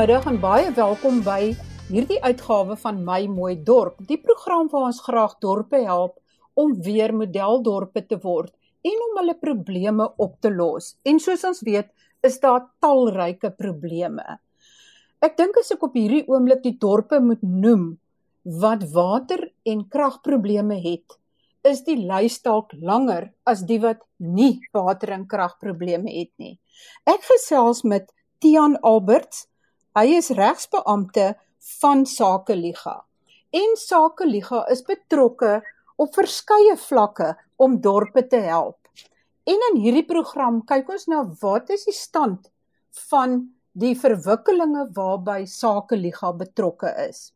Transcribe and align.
Goeiemiddag 0.00 0.30
en 0.30 0.38
baie 0.40 0.68
welkom 0.72 1.18
by 1.20 1.50
hierdie 1.90 2.16
uitgawe 2.24 2.72
van 2.80 3.02
My 3.04 3.26
Mooi 3.28 3.58
Dorp. 3.68 3.98
Die 4.08 4.16
program 4.16 4.70
waar 4.72 4.86
ons 4.86 5.00
graag 5.04 5.34
dorpe 5.44 5.76
help 5.84 6.14
om 6.56 6.70
weer 6.86 7.12
modeldorpe 7.12 8.00
te 8.08 8.16
word 8.22 8.54
en 8.80 9.02
om 9.06 9.18
hulle 9.18 9.34
probleme 9.36 10.06
op 10.16 10.38
te 10.40 10.48
los. 10.54 10.94
En 11.04 11.20
soos 11.20 11.44
ons 11.44 11.60
weet, 11.68 11.90
is 12.24 12.40
daar 12.40 12.62
talryke 12.80 13.50
probleme. 13.58 14.38
Ek 15.20 15.36
dink 15.36 15.60
as 15.60 15.68
ek 15.76 15.84
op 15.84 16.00
hierdie 16.00 16.22
oomblik 16.32 16.64
die 16.64 16.78
dorpe 16.80 17.20
moet 17.20 17.44
noem 17.44 17.84
wat 18.64 18.88
water 18.96 19.50
en 19.68 19.84
kragprobleme 19.84 20.80
het, 20.80 21.18
is 21.60 21.84
die 21.84 21.98
lys 22.00 22.40
dalk 22.40 22.72
langer 22.80 23.28
as 23.44 23.66
die 23.68 23.82
wat 23.84 24.00
nie 24.16 24.62
water 24.72 25.12
en 25.18 25.28
kragprobleme 25.28 26.08
het 26.08 26.32
nie. 26.40 26.56
Ek 27.04 27.20
gesels 27.28 27.84
met 27.84 28.08
Tian 28.40 28.80
Alberts 28.80 29.49
Hy 29.98 30.12
is 30.14 30.28
regsbeampte 30.38 31.32
van 31.80 32.04
Sakeliga. 32.06 33.00
En 33.50 33.72
Sakeliga 33.74 34.62
is 34.70 34.84
betrokke 34.86 35.56
op 35.98 36.12
verskeie 36.14 36.76
vlakke 36.78 37.32
om 37.58 37.80
dorpe 37.82 38.22
te 38.30 38.38
help. 38.44 38.76
En 39.50 39.64
in 39.72 39.80
hierdie 39.82 40.06
program 40.06 40.60
kyk 40.68 40.92
ons 40.94 41.08
na 41.10 41.24
wat 41.40 41.72
is 41.74 41.88
die 41.88 41.96
stand 41.96 42.46
van 43.08 43.40
die 43.74 43.96
verwikkelinge 43.98 44.84
waarby 44.94 45.42
Sakeliga 45.50 46.30
betrokke 46.38 46.92
is. 47.08 47.32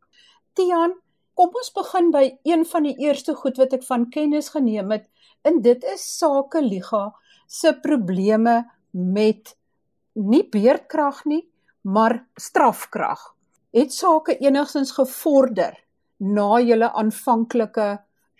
Tian, 0.55 0.95
kom 1.35 1.59
ons 1.59 1.73
begin 1.75 2.13
by 2.15 2.29
een 2.47 2.63
van 2.71 2.87
die 2.87 2.95
eerste 3.03 3.35
goed 3.35 3.59
wat 3.59 3.75
ek 3.75 3.83
van 3.89 4.07
kennis 4.15 4.53
geneem 4.55 4.95
het, 4.95 5.09
en 5.43 5.59
dit 5.65 5.83
is 5.91 6.07
Sakeliga 6.21 7.09
se 7.51 7.75
probleme 7.83 8.61
met 8.95 9.57
nie 10.15 10.45
beerdkrag 10.47 11.25
nie, 11.27 11.43
maar 11.85 12.27
strafkrag. 12.41 13.21
Het 13.75 13.93
sake 13.93 14.39
enigstens 14.39 14.95
gevorder 14.97 15.77
na 16.17 16.61
julle 16.63 16.89
aanvanklike 16.93 17.89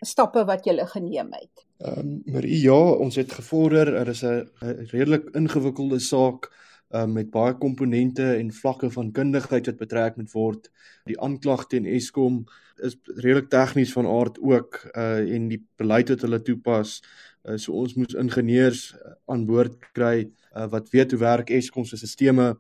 stappe 0.01 0.45
wat 0.49 0.65
julle 0.65 0.87
geneem 0.87 1.33
het? 1.35 1.65
Ehm 1.85 1.99
um, 1.99 2.23
Marie, 2.33 2.61
ja, 2.63 2.81
ons 3.05 3.17
het 3.17 3.33
gevorder. 3.33 3.95
Er 3.95 4.09
is 4.09 4.23
'n 4.25 4.49
redelik 4.93 5.29
ingewikkelde 5.35 5.99
saak 5.99 6.51
um, 6.89 7.13
met 7.13 7.31
baie 7.31 7.55
komponente 7.55 8.35
en 8.35 8.53
vlakke 8.53 8.91
van 8.91 9.13
kundigheid 9.13 9.67
wat 9.67 9.77
betrek 9.77 10.17
moet 10.17 10.33
word. 10.33 10.71
Die 11.05 11.21
aanklag 11.21 11.67
teen 11.67 11.87
Eskom 11.87 12.45
is 12.77 12.97
redelik 13.07 13.51
tegnies 13.51 13.93
van 13.93 14.07
aard 14.07 14.39
ook 14.41 14.91
uh 14.97 15.35
en 15.35 15.49
die 15.49 15.67
beleid 15.77 16.09
wat 16.09 16.21
hulle 16.21 16.43
toepas. 16.43 17.03
Uh, 17.45 17.57
so 17.57 17.73
ons 17.73 17.95
moes 17.95 18.15
ingenieurs 18.15 18.97
aan 19.27 19.47
boord 19.47 19.93
kry 19.93 20.31
uh, 20.57 20.67
wat 20.71 20.89
weet 20.91 21.11
hoe 21.11 21.21
werk 21.21 21.51
Eskom 21.51 21.85
se 21.85 21.97
stelsels 21.97 22.55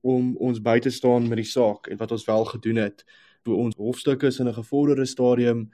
om 0.00 0.36
ons 0.36 0.60
by 0.62 0.78
te 0.78 0.90
staan 0.90 1.28
met 1.28 1.42
die 1.42 1.48
saak 1.48 1.90
en 1.90 1.98
wat 2.00 2.12
ons 2.12 2.24
wel 2.24 2.44
gedoen 2.44 2.76
het. 2.76 3.04
Toe 3.42 3.56
ons 3.56 3.76
hofstuk 3.76 4.22
is 4.22 4.38
in 4.38 4.48
'n 4.48 4.58
gevorderde 4.58 5.06
stadium 5.06 5.70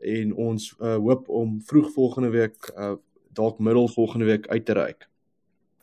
en 0.00 0.34
ons 0.34 0.74
uh, 0.80 0.96
hoop 0.96 1.28
om 1.28 1.60
vroeg 1.62 1.92
volgende 1.92 2.30
week 2.30 2.72
uh, 2.76 2.94
dalk 3.32 3.58
middel 3.58 3.88
volgende 3.88 4.24
week 4.24 4.48
uit 4.48 4.64
te 4.64 4.72
reik. 4.72 5.08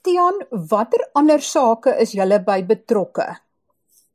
Tian, 0.02 0.46
watter 0.50 1.10
ander 1.14 1.42
sake 1.42 1.96
is 2.00 2.12
julle 2.12 2.40
by 2.44 2.62
betrokke? 2.66 3.28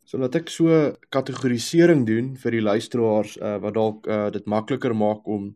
So 0.05 0.19
laat 0.21 0.35
ek 0.37 0.51
so 0.53 0.93
kategorisering 1.09 2.07
doen 2.07 2.35
vir 2.37 2.51
die 2.51 2.65
luisteraars 2.65 3.37
uh, 3.41 3.59
wat 3.63 3.75
dalk 3.75 4.09
uh, 4.09 4.31
dit 4.35 4.45
makliker 4.45 4.95
maak 4.97 5.29
om 5.29 5.55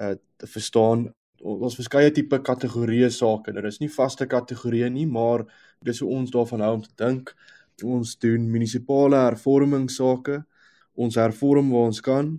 uh, 0.00 0.14
te 0.36 0.46
verstaan. 0.46 1.06
Ons 1.42 1.76
verskeie 1.78 2.10
tipe 2.14 2.38
kategorieë 2.38 3.10
sake. 3.10 3.52
Daar 3.54 3.66
is 3.66 3.80
nie 3.82 3.90
vaste 3.90 4.26
kategorieë 4.26 4.90
nie, 4.94 5.06
maar 5.06 5.44
dis 5.82 6.02
hoe 6.02 6.10
ons 6.14 6.30
daarvan 6.30 6.62
hou 6.66 6.72
om 6.78 6.82
te 6.82 6.94
dink 6.98 7.34
ons 7.84 8.16
doen 8.18 8.50
munisipale 8.50 9.16
hervormingssake. 9.16 10.42
Ons 10.94 11.16
hervorm 11.16 11.70
waar 11.72 11.90
ons 11.90 12.00
kan 12.04 12.32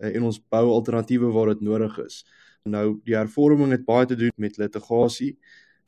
eh, 0.00 0.14
en 0.16 0.28
ons 0.30 0.40
bou 0.40 0.66
alternatiewe 0.72 1.32
waar 1.34 1.54
dit 1.54 1.64
nodig 1.66 1.98
is. 2.06 2.22
Nou 2.64 3.00
die 3.04 3.16
hervorming 3.16 3.72
het 3.72 3.84
baie 3.84 4.06
te 4.06 4.16
doen 4.16 4.32
met 4.36 4.58
litigasie. 4.60 5.34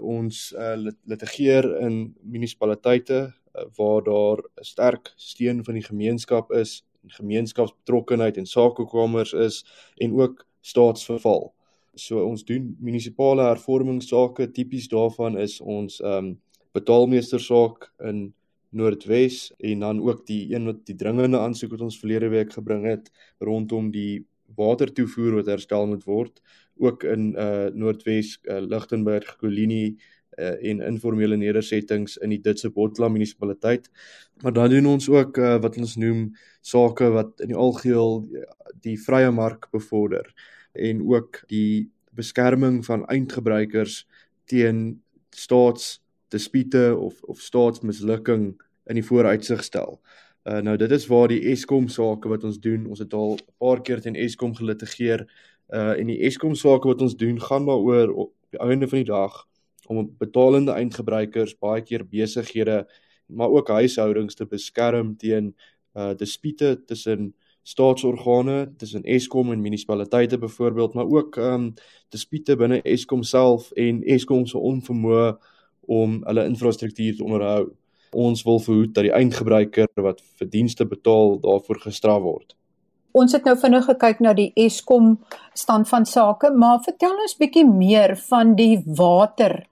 Ons 0.03 0.51
uh, 0.59 0.75
litigeer 1.07 1.69
in 1.85 2.15
munisipaliteite 2.25 3.19
uh, 3.29 3.67
waar 3.77 4.03
daar 4.03 4.39
'n 4.43 4.65
sterk 4.65 5.13
steun 5.17 5.65
van 5.65 5.75
die 5.75 5.85
gemeenskap 5.85 6.51
is, 6.53 6.83
gemeenskapsbetrokkenheid 7.07 8.37
en 8.37 8.47
sakekamers 8.47 9.33
is 9.33 9.65
en 9.97 10.13
ook 10.21 10.47
staatsverval. 10.61 11.53
So 11.95 12.25
ons 12.25 12.45
doen 12.45 12.77
munisipale 12.81 13.43
hervormingssake. 13.43 14.51
Tipies 14.53 14.89
daarvan 14.89 15.39
is 15.39 15.61
ons 15.61 16.01
ehm 16.01 16.25
um, 16.25 16.41
betaalmeestersaak 16.73 17.91
in 18.09 18.33
Noordwes 18.73 19.53
en 19.59 19.85
dan 19.85 20.01
ook 20.01 20.27
die 20.27 20.55
een 20.55 20.65
wat 20.69 20.85
die 20.89 20.97
dringende 20.97 21.39
aansoek 21.39 21.75
wat 21.77 21.87
ons 21.89 21.99
verlede 22.01 22.29
week 22.33 22.53
gebring 22.53 22.87
het 22.89 23.11
rondom 23.39 23.91
die 23.93 24.25
watertoevoer 24.57 25.41
wat 25.41 25.51
herstel 25.53 25.87
moet 25.89 26.05
word 26.09 26.41
ook 26.83 27.05
in 27.05 27.33
uh 27.39 27.69
Noordwes 27.75 28.39
uh, 28.43 28.59
Lichtenburg 28.61 29.37
Kolinie 29.37 29.99
uh, 30.39 30.57
en 30.71 30.81
informele 30.81 31.37
nedersettings 31.37 32.17
in 32.25 32.33
die 32.33 32.41
Ditse 32.41 32.71
Botla 32.73 33.09
munisipaliteit. 33.13 33.91
Maar 34.43 34.53
dan 34.53 34.71
doen 34.71 34.87
ons 34.95 35.09
ook 35.09 35.39
uh, 35.39 35.59
wat 35.61 35.77
ons 35.77 35.97
noem 35.97 36.31
sake 36.61 37.11
wat 37.13 37.41
in 37.45 37.53
die 37.53 37.59
algeheel 37.59 38.23
die, 38.27 38.45
die 38.83 38.97
vrye 39.01 39.31
mark 39.31 39.69
bevorder 39.71 40.33
en 40.73 41.03
ook 41.05 41.43
die 41.53 41.91
beskerming 42.17 42.81
van 42.85 43.05
eindgebruikers 43.13 44.03
teen 44.51 45.03
staats 45.31 46.02
dispute 46.33 46.83
of 46.97 47.23
of 47.29 47.41
staatsmislukking 47.41 48.53
in 48.91 48.99
die 48.99 49.07
vooruitsig 49.07 49.63
stel. 49.65 50.01
Uh 50.49 50.59
nou 50.65 50.77
dit 50.77 50.91
is 50.91 51.07
waar 51.07 51.31
die 51.31 51.43
Eskom 51.53 51.89
sake 51.89 52.29
wat 52.29 52.45
ons 52.45 52.59
doen, 52.61 52.89
ons 52.91 52.99
het 52.99 53.13
al 53.15 53.37
'n 53.37 53.57
paar 53.59 53.83
keer 53.83 54.01
teen 54.01 54.17
Eskom 54.17 54.55
gelitigeer. 54.55 55.27
Uh 55.71 55.99
en 55.99 56.07
die 56.07 56.21
Eskom 56.27 56.55
sake 56.55 56.89
wat 56.89 57.03
ons 57.03 57.17
doen 57.17 57.41
gaan 57.41 57.67
daaroor 57.67 58.11
op 58.27 58.33
die 58.51 58.61
einde 58.61 58.89
van 58.89 58.99
die 58.99 59.13
dag 59.13 59.47
om 59.87 60.11
betalende 60.19 60.73
eindgebruikers, 60.73 61.59
baie 61.59 61.83
keer 61.83 62.05
besighede, 62.05 62.87
maar 63.27 63.49
ook 63.49 63.69
huishoudings 63.69 64.35
te 64.35 64.47
beskerm 64.47 65.17
teen 65.17 65.55
uh 65.95 66.15
dispute 66.15 66.83
tussen 66.87 67.35
staatsorgane, 67.63 68.73
tussen 68.77 69.03
Eskom 69.03 69.53
en 69.53 69.61
munisipaliteite 69.61 70.39
byvoorbeeld, 70.39 70.95
maar 70.95 71.07
ook 71.07 71.37
um 71.37 71.75
dispute 72.09 72.57
binne 72.57 72.83
Eskom 72.83 73.23
self 73.23 73.71
en 73.73 74.03
Eskom 74.03 74.47
se 74.47 74.59
onvermoë 74.59 75.39
om 75.87 76.21
hulle 76.27 76.47
infrastruktuur 76.47 77.17
te 77.17 77.25
onderhou. 77.25 77.71
Ons 78.13 78.45
wil 78.45 78.61
verhoed 78.61 78.95
dat 78.95 79.07
die 79.09 79.15
eindgebruiker 79.17 79.89
wat 80.05 80.21
vir 80.39 80.51
dienste 80.53 80.87
betaal 80.87 81.39
daarvoor 81.41 81.81
gestraf 81.87 82.23
word. 82.23 82.57
Ons 83.13 83.35
het 83.37 83.45
nou 83.45 83.57
vinnig 83.61 83.85
gekyk 83.89 84.23
na 84.25 84.33
die 84.37 84.53
Eskom 84.57 85.19
stand 85.57 85.89
van 85.89 86.07
sake, 86.09 86.49
maar 86.57 86.81
vertel 86.85 87.13
ons 87.13 87.37
bietjie 87.41 87.67
meer 87.69 88.17
van 88.29 88.57
die 88.57 88.79
water 88.87 89.63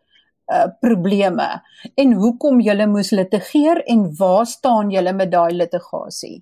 uh 0.51 0.67
probleme 0.83 1.47
en 1.95 2.13
hoekom 2.19 2.59
julle 2.67 2.87
moes 2.91 3.13
litigeer 3.15 3.85
en 3.87 4.09
waar 4.19 4.47
staan 4.51 4.91
julle 4.91 5.13
met 5.15 5.31
daai 5.31 5.55
litigasie? 5.55 6.41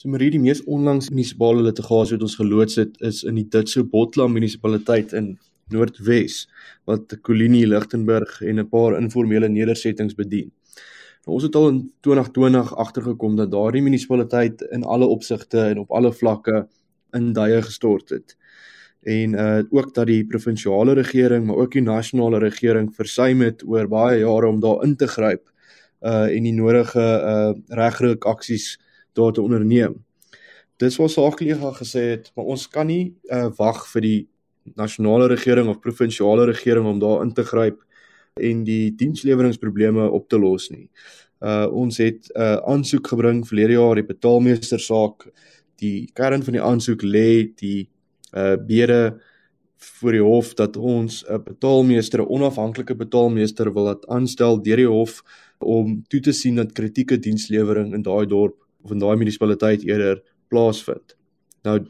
So 0.00 0.08
Marie, 0.08 0.30
die 0.32 0.40
mees 0.40 0.62
onlangs 0.64 1.10
munisipale 1.12 1.60
litigasie 1.66 2.16
wat 2.16 2.24
ons 2.24 2.38
geloods 2.40 2.78
het 2.80 2.94
is 3.04 3.20
in 3.28 3.36
die 3.36 3.44
Ditso 3.44 3.84
Botla 3.84 4.24
munisipaliteit 4.32 5.12
in 5.12 5.34
Noordwes 5.70 6.48
wat 6.84 7.18
Kolinie 7.22 7.66
Lichtenburg 7.66 8.40
en 8.42 8.58
'n 8.58 8.68
paar 8.68 8.98
informele 8.98 9.48
nedersettings 9.48 10.14
bedien. 10.14 10.50
Nou, 11.24 11.36
ons 11.36 11.42
het 11.42 11.54
al 11.54 11.68
in 11.68 11.92
2020 12.00 12.76
agtergekom 12.76 13.36
dat 13.36 13.50
daardie 13.50 13.82
munisipaliteit 13.82 14.62
in 14.72 14.84
alle 14.84 15.06
opsigte 15.06 15.60
en 15.60 15.78
op 15.78 15.90
alle 15.90 16.12
vlakke 16.12 16.68
in 17.12 17.32
duie 17.32 17.62
gestort 17.62 18.08
het. 18.08 18.36
En 19.02 19.32
uh 19.32 19.62
ook 19.70 19.94
dat 19.94 20.06
die 20.06 20.26
provinsiale 20.26 20.92
regering 20.92 21.46
maar 21.46 21.56
ook 21.56 21.72
die 21.72 21.82
nasionale 21.82 22.38
regering 22.38 22.94
versuim 22.94 23.40
het 23.40 23.62
oor 23.66 23.88
baie 23.88 24.18
jare 24.18 24.46
om 24.46 24.60
daar 24.60 24.84
in 24.84 24.96
te 24.96 25.06
gryp 25.08 25.50
uh 26.00 26.36
en 26.36 26.42
die 26.42 26.52
nodige 26.52 27.00
uh 27.00 27.52
regryk 27.68 28.24
aksies 28.24 28.80
daar 29.12 29.32
te 29.32 29.42
onderneem. 29.42 30.04
Dis 30.76 30.96
wat 30.96 31.10
saakliga 31.10 31.72
gesê 31.76 32.04
het, 32.16 32.32
maar 32.34 32.44
ons 32.44 32.68
kan 32.68 32.86
nie 32.86 33.14
uh 33.28 33.48
wag 33.56 33.86
vir 33.92 34.00
die 34.02 34.28
nasionale 34.76 35.28
regering 35.28 35.68
of 35.68 35.80
provinsiale 35.80 36.46
regering 36.46 36.86
om 36.86 36.98
daar 36.98 37.22
in 37.22 37.32
te 37.32 37.44
gryp 37.44 37.80
en 38.40 38.64
die 38.64 38.94
diensleweringsprobleme 38.96 40.10
op 40.10 40.28
te 40.28 40.38
los 40.38 40.70
nie. 40.70 40.88
Uh 41.40 41.66
ons 41.72 41.98
het 41.98 42.28
'n 42.28 42.40
uh, 42.40 42.56
aansoek 42.68 43.06
gebring 43.06 43.46
verlede 43.48 43.72
jaar 43.72 43.94
die 43.94 44.04
betaalmeester 44.04 44.80
saak. 44.80 45.28
Die 45.76 46.10
kern 46.12 46.42
van 46.42 46.52
die 46.52 46.62
aansoek 46.62 47.02
lê 47.02 47.52
die 47.56 47.88
uh 48.36 48.56
bede 48.56 49.20
vir 49.80 50.12
die 50.12 50.22
hof 50.22 50.54
dat 50.54 50.76
ons 50.76 51.24
'n 51.24 51.42
betaalmeester, 51.44 52.20
'n 52.20 52.28
onafhanklike 52.28 52.94
betaalmeester 52.94 53.72
wil 53.72 53.84
laat 53.84 54.06
aanstel 54.08 54.62
deur 54.62 54.76
die 54.76 54.88
hof 54.88 55.22
om 55.58 56.02
toe 56.08 56.20
te 56.20 56.32
sien 56.32 56.56
dat 56.56 56.72
kritieke 56.72 57.18
dienslewering 57.18 57.94
in 57.94 58.02
daai 58.02 58.26
dorp 58.26 58.56
of 58.84 58.90
in 58.90 58.98
daai 58.98 59.16
munisipaliteit 59.16 59.82
eerder 59.84 60.22
plaasvind. 60.48 61.16
Nou 61.62 61.86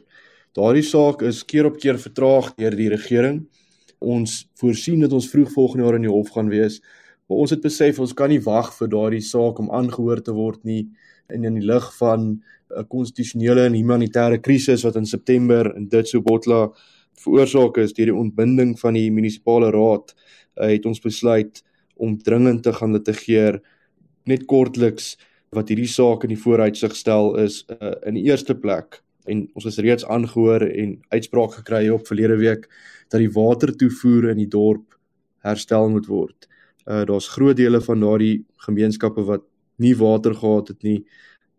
Daardie 0.51 0.83
saak 0.83 1.21
is 1.23 1.45
keer 1.47 1.69
op 1.69 1.77
keer 1.79 1.95
vertraag 1.95 2.49
deur 2.59 2.73
die 2.75 2.89
regering. 2.91 3.37
Ons 4.03 4.49
voorsien 4.59 4.99
dat 4.99 5.13
ons 5.15 5.29
vroeg 5.31 5.51
volgende 5.53 5.85
jaar 5.85 5.95
in 5.95 6.03
die 6.03 6.11
hof 6.11 6.33
gaan 6.35 6.49
wees. 6.51 6.81
Maar 7.29 7.43
ons 7.45 7.53
het 7.55 7.61
besef 7.63 8.01
ons 8.03 8.11
kan 8.11 8.27
nie 8.27 8.41
wag 8.43 8.73
vir 8.75 8.89
daardie 8.91 9.23
saak 9.23 9.61
om 9.63 9.69
aangehoor 9.71 10.19
te 10.19 10.33
word 10.35 10.59
nie 10.67 10.89
en 11.31 11.45
in 11.47 11.55
die 11.55 11.63
lig 11.63 11.85
van 11.95 12.41
'n 12.75 12.87
konstitusionele 12.91 13.63
en 13.65 13.77
humanitêre 13.79 14.41
krisis 14.43 14.83
wat 14.83 14.97
in 14.99 15.05
September 15.05 15.71
in 15.75 15.87
Ditsobotla 15.87 16.67
veroorsaak 17.15 17.77
is 17.77 17.93
deur 17.93 18.11
die 18.11 18.19
ontbinding 18.23 18.77
van 18.79 18.93
die 18.93 19.09
munisipale 19.11 19.71
raad, 19.71 20.13
uh, 20.57 20.67
het 20.67 20.85
ons 20.85 20.99
besluit 20.99 21.63
om 21.95 22.17
dringend 22.17 22.63
te 22.63 22.73
gaan 22.73 22.91
litigeer 22.91 23.61
net 24.25 24.45
kortliks 24.45 25.15
wat 25.51 25.69
hierdie 25.69 25.87
saak 25.87 26.23
in 26.23 26.35
die 26.35 26.43
vooruitsig 26.43 26.95
stel 26.95 27.37
is 27.37 27.63
uh, 27.69 27.95
in 28.05 28.15
die 28.15 28.27
eerste 28.27 28.55
plek 28.55 29.01
en 29.25 29.49
ons 29.53 29.65
is 29.65 29.77
reeds 29.77 30.05
aangehoor 30.05 30.61
en 30.61 30.99
uitspraak 31.09 31.59
gekry 31.59 31.89
op 31.89 32.07
verlede 32.07 32.37
week 32.41 32.67
dat 33.09 33.19
die 33.19 33.31
watertoevoer 33.31 34.29
in 34.31 34.37
die 34.37 34.49
dorp 34.49 34.97
herstel 35.45 35.89
moet 35.89 36.07
word. 36.07 36.47
Uh 36.85 37.03
daar's 37.05 37.27
groot 37.27 37.57
dele 37.57 37.81
van 37.81 37.99
daardie 37.99 38.45
gemeenskappe 38.65 39.23
wat 39.27 39.43
nie 39.81 39.95
water 39.97 40.35
gehad 40.35 40.67
het 40.67 40.83
nie, 40.83 41.05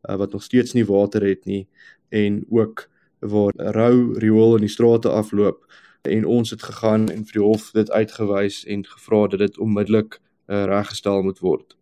uh, 0.09 0.17
wat 0.17 0.33
nog 0.33 0.43
steeds 0.43 0.73
nie 0.73 0.87
water 0.87 1.27
het 1.27 1.45
nie 1.45 1.67
en 2.09 2.45
ook 2.51 2.89
waar 3.19 3.55
rou 3.57 4.19
riool 4.19 4.57
in 4.57 4.67
die 4.67 4.73
strate 4.73 5.09
afloop 5.09 5.63
en 6.03 6.27
ons 6.27 6.51
het 6.51 6.63
gegaan 6.63 7.07
en 7.11 7.23
vir 7.25 7.39
die 7.39 7.45
hof 7.45 7.71
dit 7.77 7.91
uitgewys 7.91 8.65
en 8.67 8.83
gevra 8.87 9.27
dat 9.31 9.39
dit 9.39 9.59
onmiddellik 9.59 10.19
uh, 10.19 10.65
reggestel 10.65 11.23
moet 11.23 11.39
word. 11.39 11.77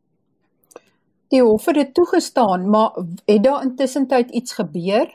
Die 1.31 1.43
hof 1.43 1.65
het 1.71 1.75
dit 1.75 1.95
toegestaan, 1.95 2.69
maar 2.71 2.91
het 3.25 3.43
daar 3.45 3.63
intussen 3.63 4.07
tyd 4.07 4.31
iets 4.31 4.53
gebeur? 4.53 5.09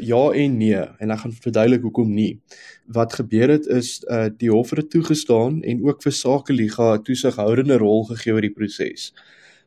Ja 0.00 0.30
en 0.32 0.56
nee 0.56 0.80
en 0.98 1.10
ek 1.10 1.18
gaan 1.18 1.32
verduidelik 1.32 1.82
hoekom 1.82 2.14
nie. 2.14 2.40
Wat 2.86 3.12
gebeur 3.12 3.48
het 3.48 3.66
is 3.66 4.00
uh 4.10 4.28
die 4.36 4.50
hof 4.50 4.70
het 4.70 4.90
toegestaan 4.90 5.62
en 5.62 5.84
ook 5.84 6.02
vir 6.02 6.12
Sakeliga 6.12 6.94
'n 6.94 7.02
toesighoudende 7.02 7.78
rol 7.78 8.04
gegee 8.04 8.32
oor 8.32 8.40
die 8.40 8.52
proses. 8.52 9.12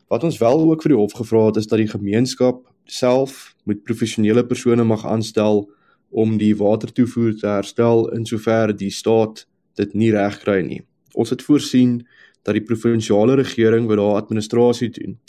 Wat 0.08 0.24
ons 0.24 0.38
wel 0.38 0.60
ook 0.72 0.82
vir 0.82 0.90
die 0.90 0.98
hof 0.98 1.14
gevra 1.14 1.46
het 1.46 1.58
is 1.58 1.68
dat 1.68 1.80
die 1.80 1.88
gemeenskap 1.88 2.66
self 2.86 3.56
met 3.64 3.84
professionele 3.84 4.46
persone 4.46 4.84
mag 4.84 5.06
aanstel 5.06 5.70
om 6.10 6.38
die 6.38 6.56
watertoevoer 6.56 7.36
te 7.36 7.48
herstel 7.48 8.08
in 8.16 8.26
sover 8.26 8.78
die 8.78 8.92
staat 8.92 9.48
dit 9.76 9.94
nie 9.94 10.12
reg 10.12 10.40
kry 10.40 10.62
nie. 10.62 10.82
Ons 11.14 11.30
het 11.30 11.42
voorsien 11.42 12.08
dat 12.44 12.54
die 12.54 12.64
provinsiale 12.64 13.36
regering 13.36 13.88
wat 13.88 13.98
daar 13.98 14.22
administrasie 14.22 14.90
doen 14.90 15.20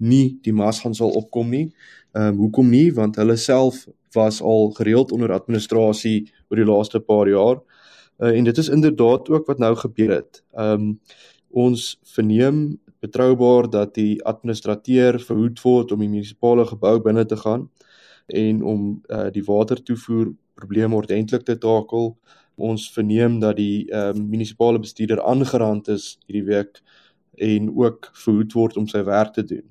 nie 0.00 0.38
die 0.44 0.52
mas 0.52 0.80
gaan 0.80 0.96
sal 0.96 1.12
opkom 1.16 1.50
nie. 1.52 1.68
Ehm 2.12 2.26
um, 2.26 2.36
hoekom 2.36 2.68
nie? 2.70 2.92
Want 2.94 3.16
hulle 3.16 3.36
self 3.36 3.86
was 4.12 4.40
al 4.42 4.70
gereeld 4.70 5.12
onder 5.12 5.32
administrasie 5.32 6.32
oor 6.48 6.56
die 6.56 6.66
laaste 6.66 7.00
paar 7.00 7.28
jaar. 7.28 7.60
Uh, 8.18 8.36
en 8.36 8.44
dit 8.44 8.58
is 8.58 8.68
inderdaad 8.68 9.28
ook 9.30 9.46
wat 9.46 9.58
nou 9.58 9.74
gebeur 9.76 10.10
het. 10.10 10.42
Ehm 10.52 10.72
um, 10.72 11.00
ons 11.50 11.98
verneem 12.14 12.78
betroubaar 13.00 13.70
dat 13.70 13.94
die 13.94 14.22
administrateur 14.24 15.20
verhoed 15.20 15.62
word 15.62 15.92
om 15.92 15.98
die 15.98 16.08
munisipale 16.08 16.66
gebou 16.66 17.00
binne 17.02 17.24
te 17.26 17.36
gaan 17.36 17.70
en 18.26 18.62
om 18.62 19.02
uh, 19.08 19.26
die 19.34 19.42
watertoevoer 19.44 20.30
probleme 20.54 20.94
ordentlik 20.94 21.42
te 21.42 21.58
takel. 21.58 22.16
Ons 22.54 22.90
verneem 22.92 23.38
dat 23.40 23.56
die 23.56 23.86
ehm 23.90 24.16
um, 24.16 24.28
munisipale 24.30 24.78
bestuurder 24.78 25.22
aangerand 25.22 25.88
is 25.88 26.18
hierdie 26.26 26.46
week 26.50 26.82
en 27.34 27.70
ook 27.76 28.10
verhoed 28.24 28.52
word 28.52 28.76
om 28.76 28.88
sy 28.88 29.02
werk 29.04 29.32
te 29.32 29.44
doen. 29.44 29.66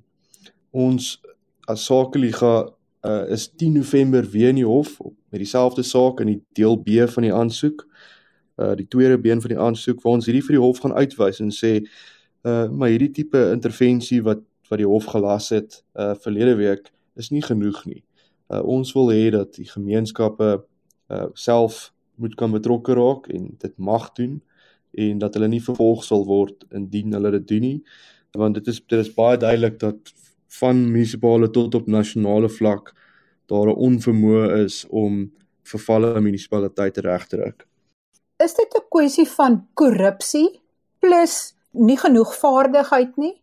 Ons 0.71 1.19
as 1.69 1.85
Sakeliga 1.85 2.71
uh, 3.05 3.25
is 3.29 3.47
10 3.55 3.73
November 3.73 4.23
weer 4.31 4.49
in 4.49 4.55
die 4.55 4.65
hof 4.65 4.97
met 5.29 5.39
dieselfde 5.43 5.83
saak 5.83 6.19
in 6.23 6.33
die 6.33 6.41
deel 6.57 6.77
B 6.81 7.05
van 7.13 7.27
die 7.27 7.33
aansoek. 7.33 7.85
Uh 8.59 8.73
die 8.75 8.87
tweede 8.87 9.19
been 9.21 9.41
van 9.41 9.53
die 9.53 9.59
aansoek 9.59 10.01
waar 10.03 10.17
ons 10.17 10.27
hierdie 10.27 10.43
vir 10.43 10.57
die 10.57 10.63
hof 10.63 10.81
gaan 10.83 10.97
uitwys 10.97 11.39
en 11.43 11.53
sê 11.55 11.77
uh 12.47 12.65
maar 12.67 12.91
hierdie 12.91 13.11
tipe 13.15 13.39
intervensie 13.53 14.21
wat 14.25 14.41
wat 14.69 14.81
die 14.81 14.89
hof 14.89 15.07
gelas 15.13 15.49
het 15.53 15.79
uh 15.95 16.15
verlede 16.25 16.57
week 16.59 16.91
is 17.15 17.31
nie 17.31 17.43
genoeg 17.45 17.85
nie. 17.85 18.03
Uh 18.49 18.63
ons 18.65 18.91
wil 18.97 19.13
hê 19.13 19.29
dat 19.35 19.53
die 19.55 19.69
gemeenskappe 19.69 20.51
uh 21.13 21.27
self 21.33 21.89
moet 22.19 22.35
kan 22.35 22.51
betrokke 22.51 22.97
raak 22.97 23.29
en 23.31 23.53
dit 23.61 23.75
mag 23.77 24.09
doen 24.17 24.39
en 24.97 25.21
dat 25.21 25.37
hulle 25.37 25.47
nie 25.47 25.63
vervolg 25.63 26.03
sal 26.03 26.25
word 26.25 26.65
indien 26.75 27.13
hulle 27.13 27.31
dit 27.37 27.47
doen 27.53 27.67
nie 27.67 27.77
want 28.37 28.57
dit 28.57 28.67
is 28.67 28.81
dit 28.81 28.99
is 28.99 29.13
baie 29.13 29.37
duidelik 29.37 29.79
dat 29.79 30.11
van 30.59 30.91
munisipale 30.91 31.49
tot 31.49 31.75
op 31.75 31.87
nasionale 31.87 32.49
vlak 32.49 32.93
daar 33.45 33.67
'n 33.67 33.81
onvermoë 33.87 34.63
is 34.65 34.85
om 34.89 35.31
vervalle 35.63 36.19
munisipaliteite 36.21 37.01
reg 37.01 37.27
te 37.27 37.35
ruk. 37.35 37.67
Is 38.37 38.53
dit 38.53 38.73
'n 38.75 38.87
kwessie 38.89 39.27
van 39.27 39.67
korrupsie 39.73 40.61
plus 40.99 41.55
nie 41.71 41.97
genoeg 41.97 42.35
vaardigheid 42.35 43.17
nie 43.17 43.41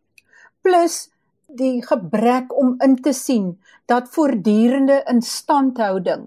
plus 0.61 1.11
die 1.47 1.83
gebrek 1.87 2.51
om 2.59 2.75
in 2.83 2.97
te 3.01 3.13
sien 3.13 3.59
dat 3.87 4.09
voortdurende 4.09 5.03
instandhouding 5.13 6.27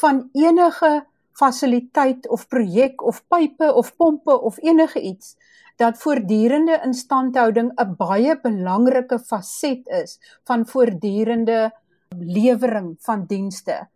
van 0.00 0.28
enige 0.32 1.06
fasiliteit 1.32 2.28
of 2.28 2.48
projek 2.48 3.02
of 3.02 3.22
pype 3.28 3.72
of 3.74 3.96
pompe 3.96 4.40
of 4.40 4.58
enige 4.62 5.00
iets 5.00 5.36
dat 5.78 5.98
voortdurende 6.02 6.80
instandhouding 6.84 7.70
'n 7.74 7.94
baie 7.96 8.34
belangrike 8.42 9.18
faset 9.18 9.86
is 10.02 10.18
van 10.44 10.66
voortdurende 10.66 11.70
lewering 12.18 12.96
van 12.98 13.24
dienste 13.26 13.88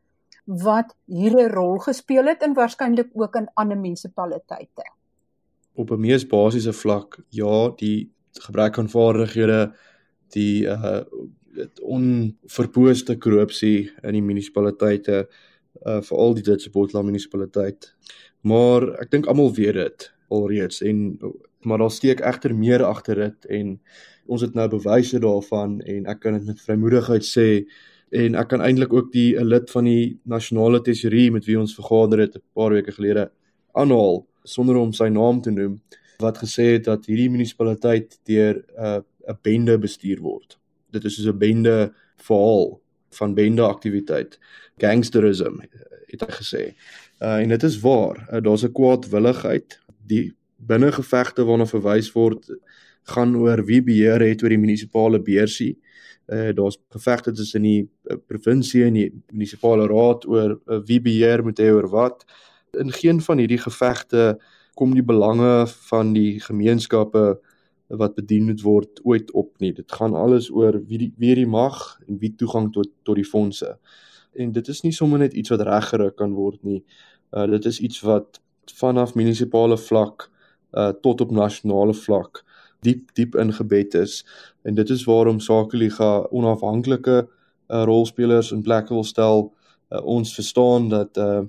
wat 0.45 0.95
hier 1.07 1.35
'n 1.35 1.53
rol 1.53 1.79
gespeel 1.79 2.27
het 2.27 2.43
en 2.43 2.55
waarskynlik 2.55 3.11
ook 3.13 3.35
in 3.35 3.51
ander 3.55 3.79
munisipaliteite. 3.79 4.85
Op 5.75 5.91
'n 5.91 6.01
mees 6.01 6.27
basiese 6.27 6.73
vlak, 6.73 7.19
ja, 7.29 7.71
die 7.77 8.13
gebrek 8.33 8.79
aan 8.79 8.89
vaardighede, 8.89 9.75
die 10.29 10.65
uh 10.67 11.03
dit 11.55 11.81
onverpooste 11.81 13.19
korrupsie 13.19 13.91
in 14.03 14.13
die 14.13 14.23
munisipaliteite 14.23 15.29
uh 15.87 16.01
veral 16.01 16.35
die 16.35 16.43
Ditse 16.43 16.71
Botla 16.71 17.03
munisipaliteit. 17.03 17.95
Maar 18.41 18.89
ek 19.01 19.11
dink 19.11 19.27
almal 19.27 19.55
weet 19.55 19.75
dit 19.75 20.13
alreeds 20.29 20.81
en 20.81 21.19
maar 21.65 21.79
daar 21.79 21.91
steek 21.91 22.21
egter 22.21 22.55
meer 22.55 22.85
agter 22.85 23.15
dit 23.15 23.45
en 23.59 23.81
ons 24.27 24.41
het 24.41 24.55
nou 24.55 24.69
bewyse 24.69 25.19
daarvan 25.19 25.81
en 25.81 26.07
ek 26.07 26.21
kan 26.21 26.39
dit 26.39 26.47
met 26.47 26.61
vrymoedigheid 26.61 27.27
sê 27.27 27.49
en 28.11 28.35
ek 28.35 28.49
kan 28.49 28.61
eintlik 28.61 28.93
ook 28.93 29.13
die 29.13 29.37
'n 29.39 29.49
lid 29.49 29.71
van 29.71 29.85
die 29.85 30.19
nasionale 30.25 30.83
tesorie 30.83 31.31
met 31.31 31.45
wie 31.47 31.59
ons 31.59 31.75
vergader 31.75 32.19
het 32.19 32.37
'n 32.37 32.43
paar 32.55 32.73
weke 32.73 32.93
gelede 32.93 33.31
aanhaal 33.73 34.27
sonder 34.45 34.77
om 34.77 34.93
sy 34.93 35.09
naam 35.09 35.41
te 35.41 35.51
noem 35.51 35.81
wat 36.19 36.39
gesê 36.39 36.75
het 36.77 36.85
dat 36.85 37.07
hierdie 37.07 37.31
munisipaliteit 37.31 38.19
deur 38.25 38.65
'n 38.79 38.85
uh, 38.85 39.01
'n 39.29 39.39
bende 39.43 39.79
bestuur 39.79 40.21
word. 40.21 40.59
Dit 40.91 41.05
is 41.05 41.17
soos 41.17 41.27
'n 41.27 41.39
bende 41.39 41.93
verhaal 42.17 42.81
van 43.11 43.35
bende 43.35 43.63
aktiwiteit, 43.63 44.39
gangsterism 44.79 45.61
het 46.13 46.21
hy 46.21 46.31
gesê. 46.31 46.63
Uh, 47.21 47.39
en 47.43 47.49
dit 47.49 47.63
is 47.63 47.81
waar, 47.81 48.29
uh, 48.33 48.41
daar's 48.41 48.65
'n 48.65 48.73
kwaadwilligheid. 48.73 49.81
Die 50.07 50.35
binnengevegte 50.67 51.45
waarna 51.47 51.67
verwys 51.67 52.11
word 52.15 52.49
gaan 53.15 53.35
oor 53.37 53.65
wie 53.67 53.83
beheer 53.83 54.23
het 54.23 54.43
oor 54.43 54.53
die 54.53 54.61
munisipale 54.61 55.21
beursie. 55.23 55.75
Uh 56.31 56.53
daar's 56.55 56.79
gevegte 56.95 57.33
tussen 57.33 57.63
die 57.67 57.83
uh, 57.83 58.17
provinsie 58.27 58.85
en 58.87 58.95
die 58.95 59.09
munisipale 59.33 59.89
raad 59.91 60.27
oor 60.31 60.55
uh, 60.55 60.79
wie 60.87 61.01
beheer 61.03 61.43
moet 61.43 61.59
hê 61.59 61.73
oor 61.75 61.89
wat. 61.91 62.25
In 62.79 62.93
geen 62.95 63.21
van 63.21 63.43
hierdie 63.43 63.61
gevegte 63.61 64.37
kom 64.79 64.95
die 64.95 65.05
belange 65.05 65.67
van 65.91 66.13
die 66.15 66.41
gemeenskappe 66.41 67.41
wat 67.93 68.15
bedien 68.17 68.47
moet 68.49 68.63
word 68.65 69.03
ooit 69.05 69.33
op 69.37 69.51
nie. 69.61 69.73
Dit 69.77 69.93
gaan 69.93 70.15
alles 70.17 70.49
oor 70.51 70.79
wie 70.89 70.99
die 70.99 71.13
wie 71.19 71.35
die 71.43 71.49
mag 71.49 71.99
en 72.07 72.21
wie 72.23 72.33
toegang 72.39 72.71
tot 72.73 72.89
tot 73.03 73.19
die 73.19 73.29
fondse. 73.29 73.77
En 74.33 74.53
dit 74.53 74.69
is 74.69 74.81
nie 74.87 74.95
sommer 74.95 75.19
net 75.19 75.35
iets 75.35 75.53
wat 75.53 75.67
reggeruk 75.67 76.17
kan 76.17 76.33
word 76.39 76.63
nie. 76.63 76.85
Uh 77.35 77.51
dit 77.51 77.67
is 77.67 77.81
iets 77.81 78.01
wat 78.07 78.41
vanaf 78.79 79.15
munisipale 79.19 79.77
vlak 79.77 80.31
uh 80.73 80.93
tot 81.03 81.21
op 81.21 81.31
nasionale 81.31 81.95
vlak 81.95 82.45
diep 82.83 83.15
diep 83.15 83.35
ingebed 83.39 83.95
is 83.95 84.23
en 84.63 84.75
dit 84.75 84.91
is 84.91 85.05
waarom 85.05 85.41
Sakeliga 85.41 86.27
onafhanklike 86.31 87.17
uh, 87.73 87.83
rolspelers 87.85 88.53
in 88.53 88.63
plek 88.63 88.89
wil 88.89 89.05
stel. 89.05 89.53
Uh, 89.91 90.05
ons 90.05 90.35
verstaan 90.35 90.89
dat 90.89 91.17
'n 91.17 91.21
uh, 91.21 91.41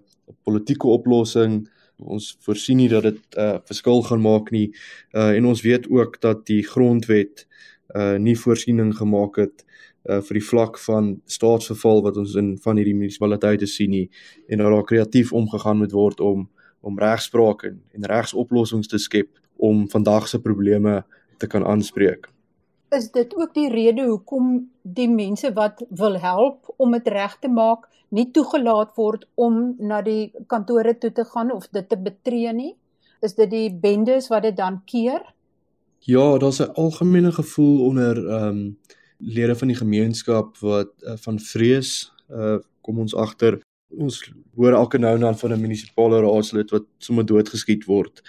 politieke 0.43 0.87
oplossing 0.87 1.69
ons 1.97 2.37
voorsien 2.39 2.77
nie 2.77 2.89
dat 2.89 3.03
dit 3.03 3.19
'n 3.35 3.39
uh, 3.39 3.57
verskil 3.65 4.01
gaan 4.01 4.21
maak 4.21 4.51
nie. 4.51 4.73
Uh, 5.11 5.35
en 5.37 5.45
ons 5.45 5.61
weet 5.61 5.89
ook 5.89 6.21
dat 6.21 6.45
die 6.45 6.63
grondwet 6.63 7.47
uh, 7.95 8.17
nie 8.17 8.39
voorsiening 8.39 8.95
gemaak 8.95 9.35
het 9.35 9.65
uh, 10.09 10.21
vir 10.21 10.33
die 10.33 10.45
vlak 10.45 10.79
van 10.79 11.21
staatsverval 11.25 12.01
wat 12.03 12.17
ons 12.17 12.35
in 12.35 12.57
van 12.57 12.77
hierdie 12.77 12.95
munisipaliteite 12.95 13.65
sien 13.65 13.89
nie 13.89 14.09
en 14.47 14.57
dat 14.57 14.71
daar 14.71 14.83
kreatief 14.83 15.33
omgegaan 15.33 15.77
moet 15.77 15.91
word 15.91 16.19
om 16.19 16.49
om 16.83 16.99
regspraak 16.99 17.63
en, 17.69 17.79
en 17.95 18.05
regsoplossings 18.11 18.91
te 18.91 18.99
skep 18.99 19.31
om 19.55 19.87
vandag 19.89 20.27
se 20.27 20.39
probleme 20.43 21.01
te 21.39 21.47
kan 21.47 21.65
aanspreek. 21.65 22.27
Is 22.93 23.09
dit 23.11 23.31
ook 23.35 23.53
die 23.55 23.69
rede 23.71 24.05
hoekom 24.05 24.69
die 24.81 25.09
mense 25.09 25.49
wat 25.55 25.81
wil 25.89 26.19
help 26.19 26.73
om 26.77 26.91
dit 26.93 27.07
reg 27.07 27.37
te 27.41 27.49
maak 27.49 27.87
nie 28.13 28.27
toegelaat 28.35 28.91
word 28.99 29.25
om 29.35 29.73
na 29.79 30.03
die 30.05 30.31
kantore 30.51 30.93
toe 31.01 31.11
te 31.11 31.25
gaan 31.25 31.51
of 31.51 31.69
dit 31.73 31.87
te 31.89 31.97
betree 31.97 32.53
nie? 32.53 32.73
Is 33.23 33.33
dit 33.39 33.49
die 33.49 33.69
bendes 33.71 34.27
wat 34.29 34.43
dit 34.45 34.57
dan 34.57 34.81
keer? 34.85 35.23
Ja, 36.05 36.37
daar's 36.37 36.59
'n 36.59 36.75
algemene 36.75 37.31
gevoel 37.31 37.85
onder 37.85 38.17
ehm 38.27 38.47
um, 38.47 38.77
lede 39.17 39.55
van 39.55 39.67
die 39.67 39.77
gemeenskap 39.77 40.57
wat 40.57 40.91
uh, 41.01 41.13
van 41.15 41.39
vrees 41.39 42.11
uh 42.29 42.57
kom 42.81 42.99
ons 42.99 43.15
agter 43.15 43.61
ons 43.97 44.19
hoor 44.55 44.73
elke 44.77 44.97
nou 44.97 45.13
en 45.15 45.21
dan 45.27 45.37
van 45.37 45.53
'n 45.53 45.61
munisipale 45.61 46.21
raadslid 46.21 46.71
wat 46.71 46.85
sommer 46.97 47.25
doodgeskiet 47.25 47.85
word. 47.85 48.21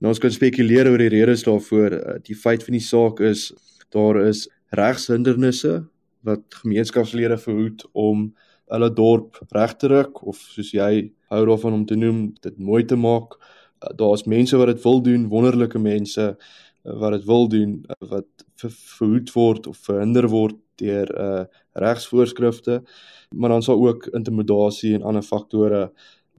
Nou 0.00 0.12
ons 0.12 0.18
kan 0.18 0.30
spekuleer 0.30 0.88
oor 0.88 0.98
die 0.98 1.12
redes 1.12 1.42
daarvoor. 1.42 1.92
Uh, 1.92 2.18
die 2.22 2.36
feit 2.36 2.64
van 2.64 2.72
die 2.72 2.84
saak 2.84 3.20
is 3.20 3.52
daar 3.90 4.20
is 4.26 4.48
regshindernisse 4.70 5.84
wat 6.22 6.42
gemeenskapslede 6.62 7.38
verhoed 7.38 7.84
om 7.92 8.34
hulle 8.70 8.90
dorp 8.94 9.40
reg 9.50 9.74
te 9.76 9.88
ruk 9.88 10.22
of 10.26 10.36
soos 10.36 10.70
jy 10.72 11.10
hou 11.28 11.46
daarvan 11.46 11.72
om 11.72 11.86
te 11.86 11.96
noem 11.96 12.34
dit 12.40 12.58
mooi 12.58 12.84
te 12.84 12.96
maak. 12.96 13.36
Uh, 13.82 13.94
Daar's 13.96 14.24
mense 14.24 14.56
wat 14.56 14.66
dit 14.66 14.82
wil 14.82 15.02
doen, 15.02 15.28
wonderlike 15.28 15.78
mense 15.78 16.36
wat 16.82 17.12
dit 17.12 17.24
wil 17.24 17.48
doen 17.48 17.84
wat 17.98 18.26
verhoed 18.56 19.32
word 19.32 19.66
of 19.66 19.76
verhinder 19.76 20.28
word 20.28 20.56
deur 20.80 21.08
uh 21.20 21.44
regsvoorskrifte. 21.72 22.82
Maar 23.28 23.48
dan 23.48 23.62
sal 23.62 23.86
ook 23.86 24.06
intimidasie 24.06 24.94
en 24.94 25.02
ander 25.02 25.22
faktore 25.22 25.92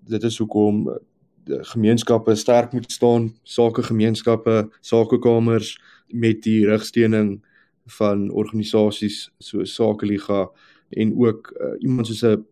dit 0.05 0.23
is 0.23 0.37
hoekom 0.37 0.89
gemeenskappe 1.45 2.35
sterk 2.35 2.73
moet 2.73 2.91
staan 2.91 3.31
sake 3.43 3.83
gemeenskappe 3.83 4.69
sakekamers 4.81 5.77
met 6.07 6.43
die 6.43 6.65
rigsteuning 6.67 7.39
van 7.97 8.29
organisasies 8.29 9.29
so 9.39 9.63
Sakeliga 9.63 10.49
en 10.89 11.13
ook 11.17 11.53
uh, 11.55 11.73
iemand 11.79 12.07
soos 12.07 12.23
'n 12.23 12.45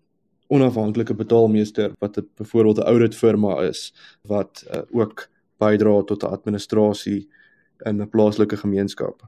onafhanklike 0.48 1.14
betaalmeester 1.14 1.92
wat 2.00 2.18
'n 2.18 2.30
byvoorbeeld 2.36 2.78
'n 2.78 2.88
audit 2.88 3.16
firma 3.16 3.62
is 3.62 3.94
wat 4.22 4.66
uh, 4.74 4.82
ook 4.92 5.30
bydra 5.58 6.04
tot 6.04 6.24
'n 6.24 6.34
administrasie 6.34 7.30
in 7.86 8.02
'n 8.02 8.10
plaaslike 8.10 8.58
gemeenskap. 8.58 9.22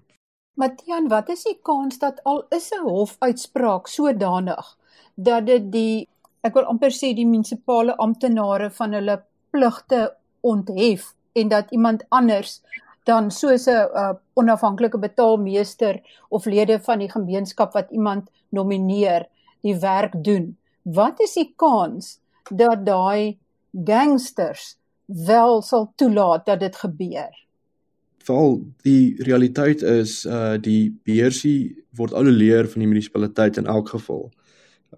Matian, 0.54 1.08
wat 1.08 1.30
is 1.30 1.44
die 1.44 1.60
kans 1.62 1.98
dat 1.98 2.24
al 2.24 2.46
is 2.50 2.72
'n 2.72 2.88
hofuitspraak 2.88 3.88
sodanig 3.88 4.78
dat 5.16 5.46
dit 5.46 5.72
die 5.72 6.08
ek 6.42 6.54
wil 6.54 6.66
amper 6.66 6.92
sê 6.92 7.14
die 7.14 7.26
munisipale 7.26 7.96
amptenare 7.98 8.70
van 8.70 8.94
hulle 8.94 9.24
pligte 9.50 10.16
onthef 10.42 11.14
en 11.34 11.48
dat 11.48 11.72
iemand 11.72 12.06
anders 12.10 12.62
dan 13.04 13.32
soos 13.32 13.66
'n 13.68 13.90
uh, 13.94 14.14
onafhanklike 14.34 14.98
betaalmeester 14.98 16.02
of 16.30 16.46
lede 16.46 16.80
van 16.80 17.00
die 17.00 17.12
gemeenskap 17.12 17.74
wat 17.74 17.92
iemand 17.92 18.30
nomineer 18.50 19.28
die 19.62 19.80
werk 19.80 20.24
doen. 20.24 20.58
Wat 20.84 21.20
is 21.20 21.34
die 21.34 21.54
kans 21.56 22.20
dat 22.50 22.86
daai 22.86 23.38
gangsters 23.86 24.78
wel 25.06 25.62
sal 25.62 25.92
toelaat 25.96 26.46
dat 26.46 26.60
dit 26.60 26.76
gebeur? 26.76 27.34
Veral 28.26 28.60
die 28.86 29.16
realiteit 29.24 29.82
is 29.82 30.26
uh 30.26 30.58
die 30.62 30.92
beheersie 31.06 31.84
word 31.98 32.14
ouleer 32.14 32.70
van 32.70 32.84
die 32.84 32.90
munisipaliteit 32.90 33.58
in 33.58 33.70
elk 33.72 33.90
geval. 33.96 34.30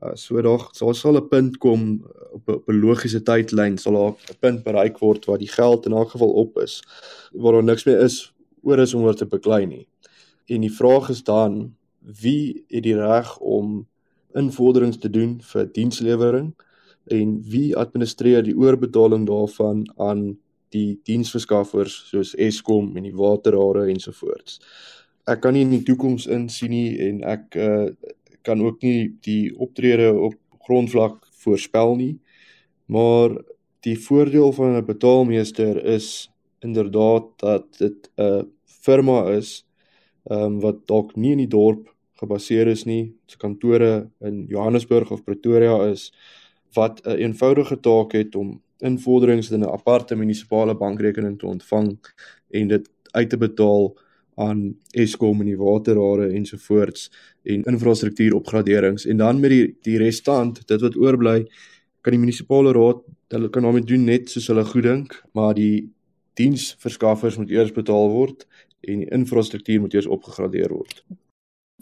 Uh 0.01 0.15
so 0.19 0.41
daar 0.41 0.67
sal 0.73 0.93
sal 0.93 1.17
'n 1.17 1.29
punt 1.29 1.57
kom 1.57 1.81
'n 1.81 2.23
op 2.33 2.69
'n 2.69 2.79
logiese 2.81 3.21
tydlyn 3.23 3.77
sal 3.77 3.93
daar 3.93 4.15
'n 4.33 4.39
punt 4.39 4.63
bereik 4.63 4.99
word 4.99 5.25
waar 5.25 5.37
die 5.37 5.53
geld 5.59 5.85
in 5.85 5.93
elk 5.93 6.09
geval 6.09 6.33
op 6.43 6.57
is 6.57 6.81
waar 7.31 7.53
daar 7.53 7.63
niks 7.63 7.85
meer 7.85 7.99
is 7.99 8.33
oor 8.61 8.79
is 8.79 8.93
om 8.93 9.03
oor 9.03 9.15
te 9.15 9.25
beklei 9.25 9.65
nie. 9.65 9.87
En 10.47 10.61
die 10.61 10.73
vraag 10.73 11.09
is 11.09 11.23
dan 11.23 11.75
wie 11.99 12.65
het 12.67 12.83
die 12.83 12.95
reg 12.95 13.37
om 13.39 13.87
invorderings 14.35 14.97
te 14.97 15.09
doen 15.09 15.41
vir 15.41 15.71
dienslewering 15.71 16.53
en 17.05 17.41
wie 17.41 17.75
administreer 17.77 18.43
die 18.43 18.57
oorbetaling 18.57 19.27
daarvan 19.27 19.83
aan 19.97 20.37
die 20.73 20.99
diensverskaffers 21.07 21.95
soos 22.09 22.33
Eskom 22.35 22.91
en 22.97 23.07
die 23.07 23.15
waterrade 23.15 23.87
ensovoorts. 23.93 24.59
Ek 25.29 25.41
kan 25.45 25.55
nie 25.55 25.63
in 25.63 25.71
die 25.71 25.85
toekoms 25.87 26.27
insien 26.27 26.73
nie 26.73 26.97
en 27.07 27.21
ek 27.23 27.55
uh, 27.55 27.87
kan 28.43 28.61
ook 28.61 28.81
nie 28.83 29.13
die 29.23 29.53
optrede 29.55 30.11
op 30.11 30.35
grondvlak 30.67 31.21
voorspel 31.43 31.95
nie. 31.99 32.13
Maar 32.91 33.37
die 33.83 33.97
voordeel 33.99 34.51
van 34.51 34.75
'n 34.75 34.85
betaalmeester 34.85 35.79
is 35.85 36.29
inderdaad 36.59 37.25
dat 37.37 37.65
dit 37.77 38.09
'n 38.17 38.47
firma 38.65 39.31
is 39.31 39.65
um, 40.29 40.59
wat 40.59 40.87
dalk 40.87 41.15
nie 41.15 41.31
in 41.31 41.43
die 41.43 41.51
dorp 41.51 41.89
gebaseer 42.21 42.67
is 42.67 42.85
nie, 42.85 43.13
se 43.27 43.37
kantore 43.37 44.09
in 44.21 44.45
Johannesburg 44.47 45.11
of 45.11 45.23
Pretoria 45.23 45.89
is 45.91 46.11
wat 46.73 47.01
'n 47.05 47.17
eenvoudige 47.17 47.79
taak 47.79 48.11
het 48.11 48.35
om 48.35 48.61
invorderings 48.89 49.51
in 49.51 49.63
'n 49.63 49.69
aparte 49.69 50.15
munisipale 50.15 50.75
bankrekening 50.75 51.39
te 51.39 51.45
ontvang 51.45 51.97
en 52.49 52.67
dit 52.67 52.89
uit 53.11 53.29
te 53.29 53.37
betaal 53.37 53.93
aan 54.35 54.75
Eskom 54.91 55.39
en 55.39 55.45
die 55.45 55.57
waterrade 55.57 56.33
ensovoorts 56.33 57.11
en 57.43 57.63
infrastruktuuropgraderings 57.63 59.05
en 59.05 59.17
dan 59.17 59.39
met 59.39 59.49
die 59.49 59.75
die 59.81 59.97
restant 59.97 60.67
dit 60.67 60.81
wat 60.81 60.97
oorbly 60.97 61.45
kan 62.01 62.11
die 62.11 62.19
munisipale 62.19 62.73
raad 62.73 63.03
hulle 63.33 63.49
kan 63.49 63.63
daarmee 63.63 63.85
doen 63.85 64.05
net 64.05 64.29
soos 64.29 64.47
hulle 64.47 64.65
goeddink 64.65 65.23
maar 65.33 65.53
die 65.53 65.89
diensverskaffers 66.39 67.37
moet 67.37 67.51
eers 67.51 67.71
betaal 67.71 68.09
word 68.09 68.47
en 68.81 69.03
die 69.03 69.11
infrastruktuur 69.15 69.83
moet 69.83 69.93
eers 69.93 70.09
opgegradeer 70.09 70.73
word. 70.73 71.03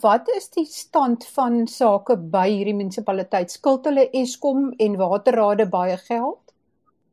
Wat 0.01 0.29
is 0.35 0.49
die 0.55 0.65
stand 0.65 1.25
van 1.35 1.65
sake 1.69 2.15
by 2.33 2.47
hierdie 2.49 2.75
munisipaliteit? 2.77 3.51
Skuld 3.53 3.85
hulle 3.89 4.07
Eskom 4.17 4.71
en 4.81 4.97
waterrade 4.97 5.67
baie 5.69 5.97
geld? 6.07 6.50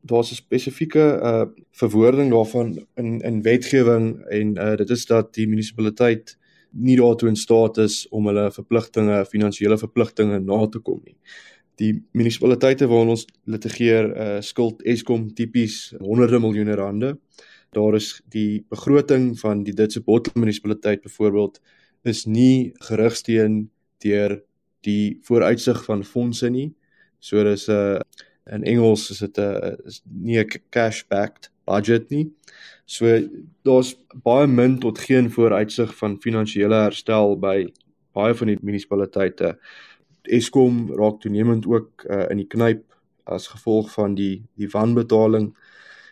Daar's 0.01 0.31
'n 0.31 0.35
spesifieke 0.35 1.19
uh 1.23 1.45
verwoording 1.71 2.31
daarvan 2.31 2.85
in 2.95 3.19
in 3.21 3.41
wetgewing 3.41 4.25
en 4.25 4.57
uh 4.57 4.75
dit 4.75 4.89
is 4.89 5.05
dat 5.05 5.33
die 5.33 5.47
munisipaliteit 5.47 6.37
nie 6.71 6.97
daartoe 6.97 7.29
in 7.29 7.35
staat 7.35 7.77
is 7.77 8.07
om 8.09 8.27
hulle 8.27 8.51
verpligtinge, 8.51 9.25
finansiële 9.25 9.77
verpligtinge 9.77 10.39
na 10.39 10.67
te 10.67 10.79
kom 10.79 11.01
nie. 11.03 11.15
Die 11.75 12.03
munisipaliteite 12.11 12.87
waar 12.87 13.07
ons 13.07 13.25
litigeer 13.43 14.11
uh 14.15 14.41
skuld 14.41 14.81
Eskom 14.83 15.33
tipies 15.33 15.93
honderde 15.99 16.39
miljoene 16.39 16.75
rande. 16.75 17.17
Daar 17.71 17.95
is 17.95 18.21
die 18.29 18.65
begroting 18.69 19.39
van 19.39 19.63
die 19.63 19.73
Ditse 19.73 20.01
Bottel 20.01 20.33
munisipaliteit 20.35 21.01
byvoorbeeld 21.01 21.59
is 22.03 22.25
nie 22.25 22.73
gerigsteen 22.79 23.69
deur 23.97 24.39
die 24.81 25.19
vooruitsig 25.21 25.83
van 25.85 26.03
fondse 26.03 26.49
nie. 26.49 26.73
So 27.19 27.43
dis 27.43 27.67
'n 27.67 27.71
uh, 27.71 27.99
in 28.51 28.63
Engels 28.63 29.09
is 29.09 29.19
dit 29.19 29.37
'n 29.37 29.77
is 29.85 30.01
nie 30.03 30.39
'n 30.39 30.61
cash 30.69 31.03
backed 31.07 31.51
budget 31.65 32.09
nie. 32.09 32.31
So 32.85 33.05
daar's 33.63 33.95
baie 34.23 34.47
min 34.47 34.79
tot 34.79 34.99
geen 34.99 35.31
vooruitsig 35.31 35.95
van 35.95 36.17
finansiële 36.21 36.75
herstel 36.75 37.37
by 37.39 37.67
baie 38.17 38.33
van 38.33 38.47
die 38.47 38.57
munisipaliteite. 38.61 39.57
Eskom 40.23 40.89
raak 40.97 41.21
toenemend 41.21 41.67
ook 41.67 42.05
uh, 42.09 42.25
in 42.29 42.37
die 42.37 42.47
knyp 42.47 42.83
as 43.29 43.47
gevolg 43.47 43.91
van 43.93 44.15
die 44.15 44.41
die 44.57 44.69
wanbetaling. 44.69 45.51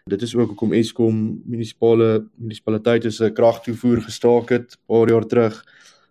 Dit 0.08 0.22
is 0.22 0.36
ook 0.36 0.54
hoekom 0.54 0.74
Eskom 0.74 1.42
munisipale 1.46 2.28
munisipaliteite 2.36 3.12
se 3.12 3.32
kragtoevoer 3.32 4.02
gestaak 4.02 4.50
het 4.50 4.78
paar 4.86 5.10
jaar 5.10 5.26
terug 5.26 5.64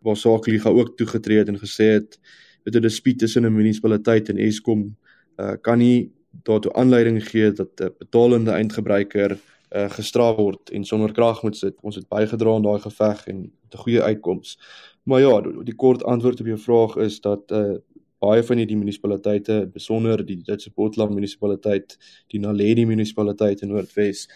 waar 0.03 0.17
Sakeliga 0.17 0.71
ook 0.71 0.97
toegetree 0.97 1.39
het 1.39 1.49
en 1.49 1.59
gesê 1.59 1.95
het 1.97 2.19
dit 2.65 2.75
'n 2.75 2.83
dispuut 2.83 3.19
tussen 3.19 3.47
'n 3.47 3.55
munisipaliteit 3.55 4.29
en 4.29 4.39
Eskom 4.39 4.97
uh, 5.37 5.57
kan 5.61 5.79
nie 5.79 6.13
daartoe 6.47 6.73
aanleiding 6.73 7.21
gee 7.29 7.53
dat 7.53 7.81
'n 7.81 7.95
betalende 7.99 8.51
eindgebruiker 8.51 9.39
uh, 9.71 9.91
gestraf 9.91 10.37
word 10.37 10.71
en 10.71 10.85
sonder 10.85 11.13
krag 11.13 11.43
moet 11.43 11.57
sit. 11.57 11.75
Ons 11.81 11.97
het 11.97 12.09
bygedra 12.09 12.55
aan 12.55 12.63
daai 12.63 12.81
geveg 12.81 13.27
en 13.27 13.37
'n 13.37 13.77
goeie 13.77 14.03
uitkoms. 14.03 14.59
Maar 15.03 15.21
ja, 15.21 15.41
die 15.41 15.75
kort 15.75 16.05
antwoord 16.05 16.41
op 16.41 16.47
jou 16.47 16.59
vraag 16.59 16.97
is 16.97 17.21
dat 17.21 17.51
uh, 17.51 17.77
baie 18.19 18.43
van 18.43 18.57
hierdie 18.57 18.77
munisipaliteite, 18.77 19.71
besonder 19.73 20.23
die 20.27 20.39
Ditse 20.43 20.71
Botland 20.75 21.15
munisipaliteit, 21.15 21.99
die 22.33 22.41
Naledi 22.41 22.87
munisipaliteit 22.87 23.63
in 23.63 23.69
Noordwes, 23.69 24.27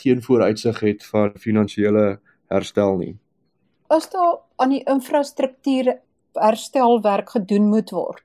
geen 0.00 0.22
vooruitsig 0.22 0.80
het 0.80 1.04
van 1.04 1.32
finansiële 1.38 2.20
herstel 2.52 2.96
nie. 2.96 3.16
As 3.92 4.08
daar 4.10 4.40
aan 4.56 4.70
die 4.70 4.82
infrastruktuur 4.88 5.98
herstelwerk 6.32 7.30
gedoen 7.30 7.68
moet 7.68 7.90
word, 7.90 8.24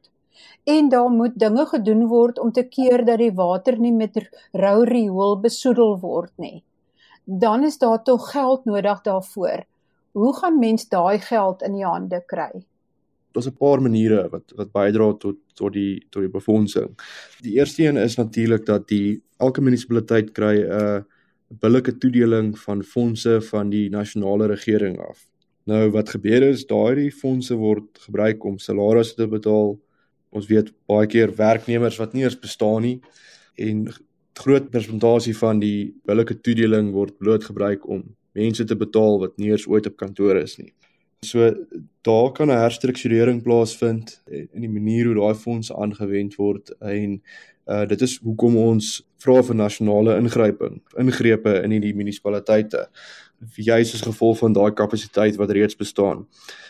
en 0.64 0.90
daar 0.90 1.10
moet 1.10 1.40
dinge 1.40 1.66
gedoen 1.66 2.06
word 2.08 2.40
om 2.40 2.52
te 2.52 2.64
keer 2.64 3.06
dat 3.06 3.20
die 3.20 3.32
water 3.32 3.80
nie 3.80 3.94
met 3.94 4.18
rou 4.52 4.84
riool 4.86 5.40
besoedel 5.42 6.00
word 6.00 6.32
nie. 6.38 6.64
Dan 7.26 7.64
is 7.64 7.78
daar 7.78 8.04
tog 8.04 8.32
geld 8.32 8.66
nodig 8.66 9.02
daarvoor. 9.02 9.66
Hoe 10.12 10.34
gaan 10.38 10.60
mens 10.60 10.88
daai 10.90 11.20
geld 11.20 11.62
in 11.62 11.74
die 11.74 11.86
hande 11.86 12.24
kry? 12.26 12.66
Daar's 13.32 13.48
'n 13.48 13.58
paar 13.58 13.82
maniere 13.82 14.30
wat 14.30 14.54
wat 14.56 14.72
bydra 14.72 15.14
tot 15.14 15.38
tot 15.54 15.74
die 15.74 16.06
tot 16.10 16.22
die 16.22 16.32
befondsing. 16.32 16.90
Die 17.42 17.54
eerste 17.60 17.84
een 17.84 17.98
is 17.98 18.16
natuurlik 18.16 18.66
dat 18.66 18.88
die 18.88 19.22
elke 19.38 19.62
munisipaliteit 19.62 20.32
kry 20.32 20.56
'n 20.64 20.72
uh, 20.72 21.02
billike 21.48 21.98
toedeling 21.98 22.60
van 22.60 22.84
fondse 22.84 23.42
van 23.42 23.70
die 23.70 23.90
nasionale 23.90 24.48
regering 24.48 25.00
af. 25.00 25.28
Nou 25.68 25.90
wat 25.92 26.10
gebeur 26.10 26.44
is 26.48 26.66
daai 26.66 27.12
fondse 27.12 27.56
word 27.56 28.00
gebruik 28.00 28.44
om 28.46 28.58
salarisse 28.58 29.16
te 29.16 29.28
betaal, 29.28 29.76
ons 30.30 30.48
weet 30.48 30.74
baie 30.90 31.08
keer 31.08 31.34
werknemers 31.36 31.98
wat 32.02 32.14
nie 32.14 32.24
eens 32.24 32.40
bestaan 32.40 32.82
nie 32.82 33.00
en 33.56 33.88
groot 34.38 34.70
persentasie 34.70 35.36
van 35.38 35.60
die 35.60 35.94
billike 36.06 36.38
toedeling 36.46 36.92
word 36.94 37.18
bloot 37.18 37.48
gebruik 37.50 37.88
om 37.90 38.04
mense 38.38 38.66
te 38.66 38.78
betaal 38.78 39.20
wat 39.24 39.38
nie 39.38 39.52
eens 39.52 39.68
ooit 39.68 39.88
op 39.90 39.98
kantoor 39.98 40.38
is 40.44 40.58
nie. 40.60 40.74
So 41.26 41.50
daar 42.06 42.32
kan 42.32 42.50
'n 42.52 42.62
herstrukturering 42.62 43.42
plaasvind 43.44 44.22
in 44.30 44.62
die 44.62 44.70
manier 44.70 45.06
hoe 45.06 45.16
daai 45.16 45.36
fondse 45.36 45.74
aangewend 45.74 46.36
word 46.36 46.72
en 46.82 47.22
uh 47.68 47.86
dit 47.86 48.02
is 48.02 48.20
hoekom 48.24 48.56
ons 48.58 49.04
vra 49.18 49.42
vir 49.44 49.56
nasionale 49.56 50.18
ingryping, 50.18 50.82
ingrepe 50.98 51.64
in 51.64 51.82
die 51.82 51.94
munisipaliteite 51.94 52.88
juis 53.56 53.94
as 53.94 54.02
gevolg 54.02 54.38
van 54.38 54.54
daai 54.54 54.72
kapasiteit 54.74 55.36
wat 55.36 55.52
reeds 55.52 55.76
bestaan. 55.76 56.26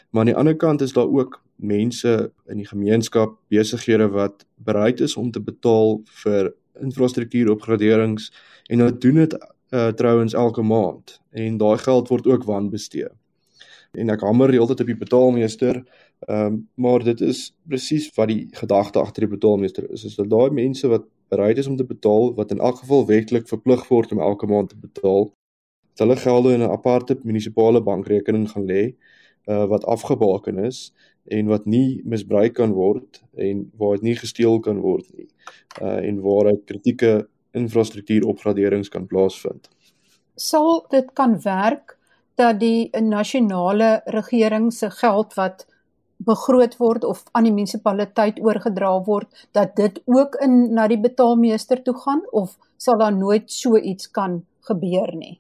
Maar 0.10 0.22
aan 0.22 0.32
die 0.32 0.36
ander 0.36 0.56
kant 0.56 0.82
is 0.82 0.94
daar 0.94 1.08
ook 1.08 1.42
mense 1.56 2.32
in 2.48 2.58
die 2.58 2.68
gemeenskap, 2.68 3.38
besighede 3.50 4.08
wat 4.14 4.46
bereid 4.56 5.00
is 5.00 5.16
om 5.18 5.32
te 5.32 5.42
betaal 5.42 6.02
vir 6.24 6.54
infrastruktuuropgraderings 6.82 8.32
en 8.70 8.80
hulle 8.80 8.98
doen 8.98 9.24
dit 9.24 9.38
uh, 9.38 9.88
trouens 9.88 10.34
elke 10.34 10.62
maand 10.62 11.20
en 11.32 11.58
daai 11.58 11.78
geld 11.78 12.10
word 12.10 12.28
ook 12.28 12.44
wanbestee. 12.44 13.10
En 13.98 14.12
ek 14.14 14.22
hamer 14.22 14.52
heeltyd 14.54 14.84
op 14.84 14.92
die 14.92 15.00
betaalmeester, 15.00 15.82
ehm 16.28 16.46
um, 16.46 16.56
maar 16.76 17.04
dit 17.06 17.22
is 17.22 17.52
presies 17.70 18.10
wat 18.16 18.30
die 18.32 18.48
gedagte 18.58 19.00
agter 19.00 19.26
die 19.26 19.36
betaalmeester 19.36 19.86
is. 19.94 20.04
Is 20.06 20.16
dat 20.18 20.30
daai 20.30 20.50
mense 20.52 20.88
wat 20.90 21.06
bereid 21.30 21.58
is 21.58 21.68
om 21.68 21.76
te 21.78 21.86
betaal 21.86 22.34
wat 22.36 22.52
in 22.52 22.60
elk 22.60 22.82
geval 22.82 23.06
wetlik 23.06 23.48
verplig 23.48 23.88
word 23.88 24.12
om 24.12 24.22
elke 24.22 24.48
maand 24.48 24.70
te 24.70 24.80
betaal, 24.82 25.30
hulle 26.00 26.16
gelde 26.16 26.54
in 26.54 26.64
'n 26.64 26.72
aparte 26.72 27.18
munisipale 27.24 27.82
bankrekening 27.82 28.50
gaan 28.52 28.66
lê 28.66 28.84
uh, 29.48 29.66
wat 29.66 29.86
afgebaken 29.86 30.58
is 30.60 30.94
en 31.28 31.48
wat 31.48 31.66
nie 31.66 32.02
misbruik 32.06 32.54
kan 32.54 32.72
word 32.72 33.22
en 33.36 33.72
waar 33.78 33.96
dit 33.96 34.02
nie 34.02 34.16
gesteel 34.16 34.60
kan 34.60 34.80
word 34.80 35.08
nie. 35.18 35.28
Uh 35.82 36.00
en 36.08 36.22
waar 36.22 36.52
dit 36.52 36.64
kritieke 36.66 37.28
infrastruktuuropgraderings 37.52 38.90
kan 38.90 39.08
plaasvind. 39.08 39.70
Sal 40.36 40.86
dit 40.90 41.14
kan 41.14 41.42
werk 41.44 41.98
dat 42.36 42.60
die 42.60 42.90
nasionale 43.02 44.02
regering 44.06 44.74
se 44.74 44.90
geld 44.90 45.34
wat 45.34 45.66
begroot 46.18 46.78
word 46.78 47.04
of 47.04 47.24
aan 47.32 47.46
die 47.46 47.54
munisipaliteit 47.54 48.40
oorgedra 48.42 48.92
word 49.06 49.48
dat 49.58 49.76
dit 49.76 50.00
ook 50.06 50.38
in 50.46 50.74
na 50.74 50.88
die 50.88 51.00
betaalmeester 51.02 51.82
toe 51.84 51.96
gaan 52.06 52.24
of 52.32 52.58
sal 52.78 52.98
daar 52.98 53.16
nooit 53.16 53.52
so 53.52 53.78
iets 53.78 54.12
kan 54.12 54.44
gebeur 54.70 55.14
nie? 55.16 55.38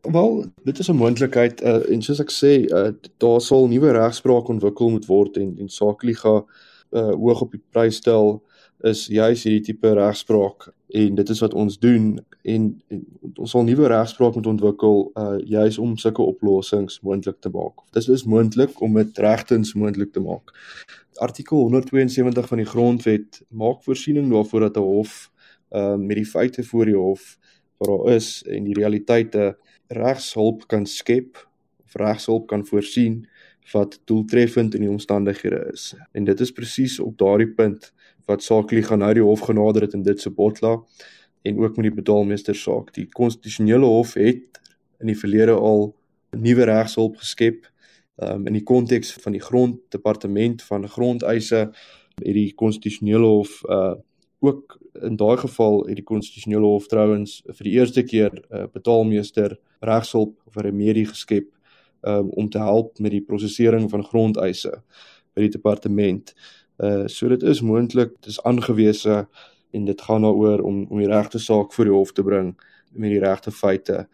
Wel, 0.00 0.44
dit 0.62 0.78
is 0.78 0.88
'n 0.88 0.96
moontlikheid 0.96 1.62
uh, 1.62 1.90
en 1.90 2.02
soos 2.02 2.20
ek 2.20 2.30
sê, 2.32 2.52
uh, 2.72 2.88
daar 3.16 3.40
sal 3.40 3.68
nuwe 3.68 3.90
regspraak 3.90 4.48
ontwikkel 4.48 4.90
moet 4.90 5.06
word 5.06 5.36
en 5.36 5.54
en 5.58 5.68
Sakeliga 5.68 6.44
uh 6.90 7.12
hoog 7.14 7.40
op 7.40 7.50
die 7.50 7.62
prys 7.70 7.96
stel 7.96 8.42
is 8.80 9.06
juis 9.06 9.42
hierdie 9.44 9.60
tipe 9.60 9.92
regspraak 9.94 10.72
en 10.88 11.14
dit 11.14 11.28
is 11.28 11.40
wat 11.40 11.54
ons 11.54 11.78
doen 11.78 12.18
en, 12.42 12.82
en 12.88 13.04
ons 13.36 13.50
sal 13.50 13.62
nuwe 13.62 13.86
regspraak 13.86 14.34
moet 14.34 14.46
ontwikkel 14.46 15.10
uh 15.14 15.36
juis 15.44 15.78
om 15.78 15.96
sulke 15.96 16.22
oplossings 16.22 17.00
moontlik 17.00 17.40
te 17.40 17.52
maak. 17.52 17.84
Dit 17.92 18.08
is 18.08 18.24
moontlik 18.24 18.80
om 18.80 18.94
dit 18.94 19.18
regtens 19.18 19.74
moontlik 19.74 20.12
te 20.12 20.20
maak. 20.20 20.54
Artikel 21.14 21.58
172 21.58 22.48
van 22.48 22.58
die 22.58 22.66
grondwet 22.66 23.42
maak 23.48 23.84
voorsiening 23.84 24.32
daarvoor 24.32 24.60
dat 24.60 24.76
'n 24.76 24.88
hof 24.88 25.30
uh 25.70 25.96
met 25.96 26.16
die 26.16 26.26
feite 26.26 26.64
voor 26.64 26.84
die 26.84 26.96
hof 26.96 27.36
wat 27.80 27.88
daar 27.88 28.14
is 28.14 28.42
en 28.44 28.66
die 28.68 28.76
realiteite 28.76 29.54
regshulp 29.88 30.66
kan 30.68 30.86
skep 30.86 31.38
of 31.84 31.96
regshulp 32.00 32.46
kan 32.50 32.64
voorsien 32.66 33.22
wat 33.72 34.00
doeltreffend 34.04 34.74
in 34.74 34.84
die 34.84 34.90
omstandighede 34.90 35.62
is. 35.72 35.94
En 36.12 36.24
dit 36.24 36.40
is 36.40 36.52
presies 36.52 36.98
op 37.00 37.16
daardie 37.18 37.48
punt 37.54 37.92
wat 38.28 38.42
Saaklie 38.42 38.82
gaan 38.82 39.00
nou 39.02 39.12
die 39.14 39.24
hof 39.24 39.46
genader 39.46 39.86
het 39.86 39.94
in 39.96 40.02
dit 40.02 40.20
se 40.20 40.30
botla 40.30 40.76
en 41.42 41.58
ook 41.58 41.76
met 41.76 41.88
die 41.88 41.96
betaalmeester 42.02 42.54
saak. 42.54 42.92
Die 42.94 43.08
konstitusionele 43.08 43.86
hof 43.86 44.14
het 44.18 44.60
in 45.00 45.08
die 45.08 45.18
verlede 45.18 45.56
al 45.56 45.88
nuwe 46.36 46.68
regshulp 46.68 47.16
geskep 47.22 47.64
um, 48.20 48.46
in 48.46 48.58
die 48.58 48.66
konteks 48.66 49.14
van 49.24 49.32
die 49.32 49.42
gronddepartement 49.42 50.62
van 50.68 50.88
grondeise 50.88 51.70
het 52.20 52.36
die 52.36 52.52
konstitusionele 52.54 53.34
hof 53.38 53.60
uh 53.64 53.96
ook 54.40 54.78
in 55.02 55.16
daai 55.16 55.36
geval 55.36 55.84
het 55.86 55.96
die 56.00 56.06
konstitusionele 56.06 56.66
hof 56.66 56.86
trouens 56.86 57.40
vir 57.46 57.64
die 57.64 57.76
eerste 57.78 58.02
keer 58.02 58.32
'n 58.32 58.56
uh, 58.56 58.66
betaalmeester 58.72 59.58
regshulp 59.80 60.34
of 60.46 60.56
'n 60.56 60.66
remedie 60.66 61.06
geskep 61.06 61.48
um, 62.02 62.30
om 62.30 62.48
te 62.48 62.58
help 62.58 62.98
met 62.98 63.10
die 63.10 63.22
prosesering 63.22 63.90
van 63.90 64.04
grondeise 64.04 64.82
by 65.34 65.46
die 65.46 65.52
departement. 65.52 66.34
Uh 66.80 67.06
so 67.06 67.28
dit 67.28 67.42
is 67.42 67.60
moontlik, 67.60 68.14
dit 68.20 68.32
is 68.32 68.42
aangewese 68.42 69.26
en 69.70 69.84
dit 69.84 70.00
gaan 70.00 70.22
daaroor 70.22 70.60
om 70.60 70.86
om 70.88 70.98
die 70.98 71.08
regte 71.08 71.38
saak 71.38 71.72
voor 71.72 71.84
die 71.84 71.94
hof 71.94 72.12
te 72.12 72.22
bring 72.22 72.54
met 72.92 73.10
die 73.10 73.20
regte 73.20 73.50
feite 73.50 74.08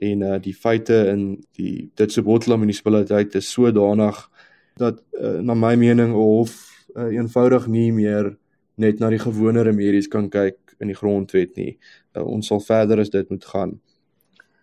en 0.00 0.22
uh 0.22 0.38
die 0.40 0.54
feite 0.54 1.06
in 1.10 1.44
die 1.58 1.90
Ditsobotla 1.94 2.56
munisipaliteit 2.56 3.34
is 3.34 3.50
sodanig 3.52 4.30
dat 4.76 5.02
uh, 5.12 5.40
na 5.40 5.54
my 5.54 5.74
mening 5.76 6.14
'n 6.14 6.16
hof 6.16 6.54
uh, 6.96 7.10
eenvoudig 7.10 7.66
nie 7.66 7.92
meer 7.92 8.36
net 8.80 9.00
na 9.00 9.10
die 9.12 9.20
gewone 9.20 9.62
remedies 9.66 10.08
kan 10.08 10.28
kyk 10.30 10.76
in 10.80 10.90
die 10.90 10.98
grondwet 10.98 11.56
nie. 11.56 11.76
Uh, 12.16 12.24
ons 12.24 12.48
sal 12.48 12.62
verder 12.64 13.02
as 13.02 13.12
dit 13.12 13.28
moet 13.30 13.44
gaan. 13.44 13.78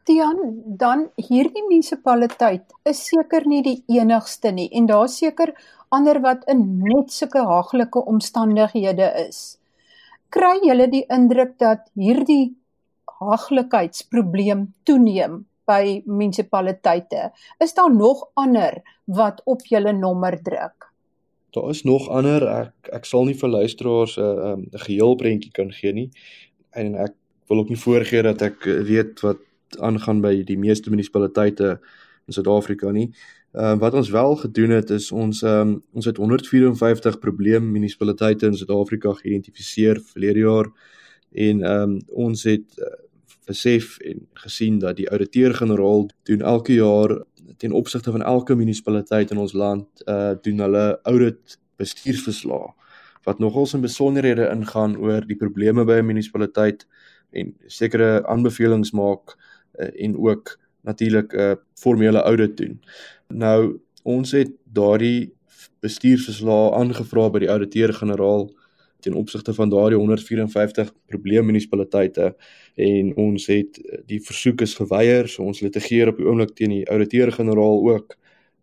Tian, 0.09 0.39
dan 0.65 1.05
hierdie 1.21 1.61
munisipaliteit 1.67 2.65
is 2.89 3.03
seker 3.11 3.43
nie 3.45 3.61
die 3.61 3.77
enigste 3.93 4.49
nie 4.55 4.65
en 4.73 4.87
daar 4.89 5.09
seker 5.11 5.53
ander 5.93 6.17
wat 6.23 6.47
in 6.49 6.63
net 6.81 7.13
sulke 7.13 7.43
haglike 7.45 8.01
omstandighede 8.09 9.11
is. 9.27 9.59
Kry 10.33 10.55
julle 10.65 10.89
die 10.89 11.03
indruk 11.13 11.57
dat 11.61 11.85
hierdie 11.97 12.55
haglikheidsprobleem 13.19 14.67
toeneem 14.85 15.43
by 15.69 16.01
munisipaliteite? 16.09 17.29
Is 17.61 17.73
daar 17.77 17.93
nog 17.93 18.25
ander 18.33 18.81
wat 19.05 19.41
op 19.45 19.65
julle 19.69 19.93
nommer 19.93 20.37
druk? 20.41 20.89
Daar 21.51 21.69
is 21.69 21.83
nog 21.83 22.09
ander. 22.09 22.45
Ek 22.47 22.89
ek 22.93 23.05
sal 23.05 23.25
nie 23.25 23.37
vir 23.37 23.49
luisteraars 23.49 24.17
'n 24.17 24.21
uh, 24.21 24.27
'n 24.27 24.51
um, 24.51 24.65
geheel 24.85 25.15
prentjie 25.15 25.51
kan 25.51 25.71
gee 25.71 25.93
nie. 25.93 26.09
En 26.71 26.95
ek 26.95 27.13
wil 27.47 27.57
ook 27.57 27.69
nie 27.69 27.83
voorgee 27.85 28.21
dat 28.21 28.41
ek 28.41 28.63
weet 28.63 29.19
wat 29.19 29.37
aangaan 29.77 30.21
by 30.21 30.43
die 30.43 30.57
meeste 30.57 30.89
munisipaliteite 30.89 31.79
in 32.27 32.33
Suid-Afrika 32.33 32.91
nie. 32.91 33.09
Ehm 33.53 33.73
uh, 33.73 33.79
wat 33.79 33.93
ons 33.93 34.09
wel 34.09 34.35
gedoen 34.35 34.69
het 34.69 34.89
is 34.89 35.11
ons 35.11 35.41
ehm 35.41 35.67
um, 35.67 35.83
ons 35.93 36.05
het 36.05 36.17
154 36.17 37.19
probleem 37.19 37.71
munisipaliteite 37.71 38.45
in 38.45 38.57
Suid-Afrika 38.57 39.13
geïdentifiseer 39.13 40.01
verlede 40.01 40.39
jaar. 40.39 40.67
En 41.31 41.63
ehm 41.63 41.81
um, 41.81 41.99
ons 42.07 42.43
het 42.43 42.77
uh, 42.77 42.85
besef 43.45 43.97
en 43.99 44.27
gesien 44.33 44.79
dat 44.79 44.95
die 44.95 45.09
ouditeur-generaal 45.09 46.09
doen 46.23 46.41
elke 46.41 46.73
jaar 46.73 47.23
ten 47.57 47.71
opsigte 47.71 48.11
van 48.11 48.23
elke 48.23 48.55
munisipaliteit 48.55 49.31
in 49.31 49.37
ons 49.37 49.53
land 49.53 50.03
uh 50.07 50.33
doen 50.41 50.59
hulle 50.59 50.99
audit 51.03 51.59
bestuursverslae 51.75 52.73
wat 53.23 53.39
nogals 53.39 53.73
in 53.73 53.81
besonderhede 53.81 54.49
ingaan 54.49 54.97
oor 54.97 55.25
die 55.27 55.37
probleme 55.37 55.85
by 55.85 55.99
'n 55.99 56.05
munisipaliteit 56.05 56.87
en 57.31 57.53
sekere 57.67 58.25
aanbevelings 58.27 58.91
maak 58.91 59.35
uh, 59.79 59.89
en 60.05 60.17
ook 60.17 60.57
natuurlik 60.81 61.33
'n 61.33 61.39
uh, 61.39 61.55
formele 61.73 62.21
audit 62.21 62.57
doen. 62.57 62.81
Nou 63.27 63.79
ons 64.03 64.31
het 64.31 64.51
daardie 64.63 65.33
bestuursverslae 65.79 66.71
aangevra 66.71 67.29
by 67.29 67.39
die 67.39 67.51
ouditeur-generaal 67.51 68.49
ten 68.99 69.15
opsigte 69.19 69.53
van 69.53 69.71
daardie 69.71 69.97
154 69.97 70.91
probleemmunisipaliteite 71.11 72.33
en 72.75 73.11
ons 73.15 73.47
het 73.51 73.79
uh, 73.79 74.01
die 74.09 74.21
versoek 74.23 74.63
is 74.65 74.77
geweier 74.79 75.27
so 75.27 75.43
ons 75.43 75.61
litigeer 75.65 76.11
op 76.11 76.21
die 76.21 76.27
oomblik 76.27 76.55
teen 76.55 76.75
die 76.75 76.85
ouditeur-generaal 76.89 77.83
ook 77.93 78.17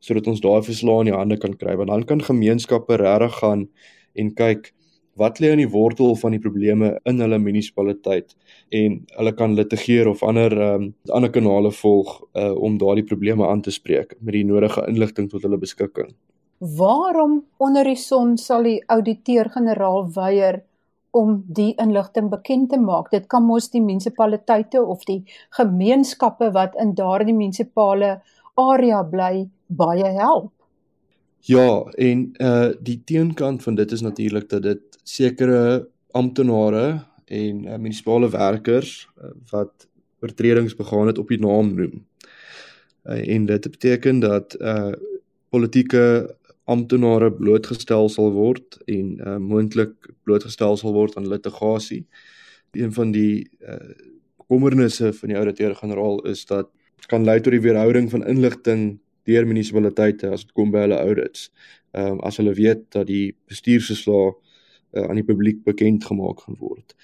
sodat 0.04 0.26
ons 0.30 0.42
daai 0.44 0.62
verslae 0.62 1.04
in 1.04 1.12
die 1.12 1.18
hande 1.18 1.38
kan 1.42 1.56
kry 1.56 1.76
want 1.76 1.92
dan 1.92 2.06
kan 2.08 2.24
gemeenskappe 2.30 3.00
regtig 3.02 3.38
gaan 3.42 3.68
en 4.16 4.34
kyk 4.34 4.72
wat 5.16 5.40
lê 5.40 5.50
aan 5.50 5.62
die 5.62 5.70
wortel 5.72 6.14
van 6.20 6.34
die 6.36 6.42
probleme 6.42 6.92
in 7.08 7.20
hulle 7.24 7.38
munisipaliteit 7.40 8.34
en 8.76 8.98
hulle 9.16 9.32
kan 9.38 9.56
litigeer 9.56 10.10
of 10.10 10.22
ander 10.26 10.52
um, 10.68 10.90
ander 11.08 11.32
kanale 11.32 11.72
volg 11.72 12.18
uh, 12.36 12.52
om 12.52 12.76
daardie 12.80 13.06
probleme 13.08 13.48
aan 13.48 13.64
te 13.64 13.72
spreek 13.72 14.14
met 14.20 14.36
die 14.36 14.44
nodige 14.44 14.84
inligting 14.90 15.30
tot 15.32 15.46
hulle 15.46 15.58
beskikking. 15.60 16.12
Waarom 16.58 17.44
onder 17.56 17.84
die 17.84 17.98
son 18.00 18.36
sal 18.40 18.64
die 18.64 18.80
ouditeur-generaal 18.88 20.06
weier 20.14 20.62
om 21.16 21.42
die 21.46 21.74
inligting 21.80 22.30
bekend 22.32 22.70
te 22.70 22.78
maak? 22.80 23.10
Dit 23.12 23.26
kan 23.28 23.44
mos 23.44 23.68
die 23.70 23.82
munisipaliteite 23.84 24.80
of 24.80 25.04
die 25.04 25.22
gemeenskappe 25.58 26.50
wat 26.56 26.76
in 26.80 26.94
daardie 26.96 27.36
munisipale 27.36 28.20
area 28.56 29.02
bly 29.04 29.48
baie 29.66 30.12
help. 30.16 30.52
Ja, 31.46 31.84
en 32.00 32.32
uh 32.40 32.72
die 32.82 33.02
teenkant 33.04 33.62
van 33.62 33.76
dit 33.76 33.92
is 33.92 34.00
natuurlik 34.00 34.48
dat 34.48 34.62
dit 34.62 34.98
sekere 35.04 35.86
amptenare 36.16 37.04
en 37.26 37.64
uh, 37.64 37.76
munisipale 37.76 38.30
werkers 38.32 39.08
uh, 39.20 39.30
wat 39.52 39.86
oortredings 40.24 40.74
begaan 40.74 41.06
het 41.06 41.18
op 41.18 41.28
die 41.28 41.38
naam 41.38 41.74
noem. 41.74 42.00
Uh, 43.04 43.20
en 43.34 43.46
dit 43.46 43.70
beteken 43.70 44.20
dat 44.20 44.56
uh 44.60 44.96
politieke 45.48 46.34
amptenare 46.66 47.30
blootgestel 47.32 48.08
sal 48.10 48.32
word 48.34 48.78
en 48.90 49.14
uh 49.22 49.36
moontlik 49.42 49.94
blootgestel 50.26 50.76
sal 50.76 50.94
word 50.96 51.16
aan 51.16 51.28
litigasie. 51.30 52.04
Een 52.74 52.92
van 52.92 53.12
die 53.14 53.46
uh 53.62 54.14
kommernisse 54.46 55.12
van 55.12 55.32
die 55.32 55.38
ouditeur-generaal 55.38 56.20
is 56.30 56.44
dat 56.46 56.70
kan 57.10 57.24
lei 57.26 57.40
tot 57.40 57.54
die 57.54 57.62
weerhouding 57.62 58.10
van 58.10 58.24
inligting 58.26 58.98
deur 59.26 59.46
munisipaliteite 59.46 60.30
as 60.30 60.44
dit 60.46 60.52
kom 60.54 60.70
by 60.74 60.84
hulle 60.86 60.98
audits. 60.98 61.50
Ehm 61.94 62.18
um, 62.18 62.20
as 62.26 62.38
hulle 62.40 62.54
weet 62.54 62.84
dat 62.94 63.06
die 63.10 63.34
bestuursverslae 63.50 64.32
uh, 64.32 65.06
aan 65.06 65.18
die 65.18 65.26
publiek 65.26 65.62
bekend 65.64 66.04
gemaak 66.04 66.44
gaan 66.46 66.58
word. 66.62 66.94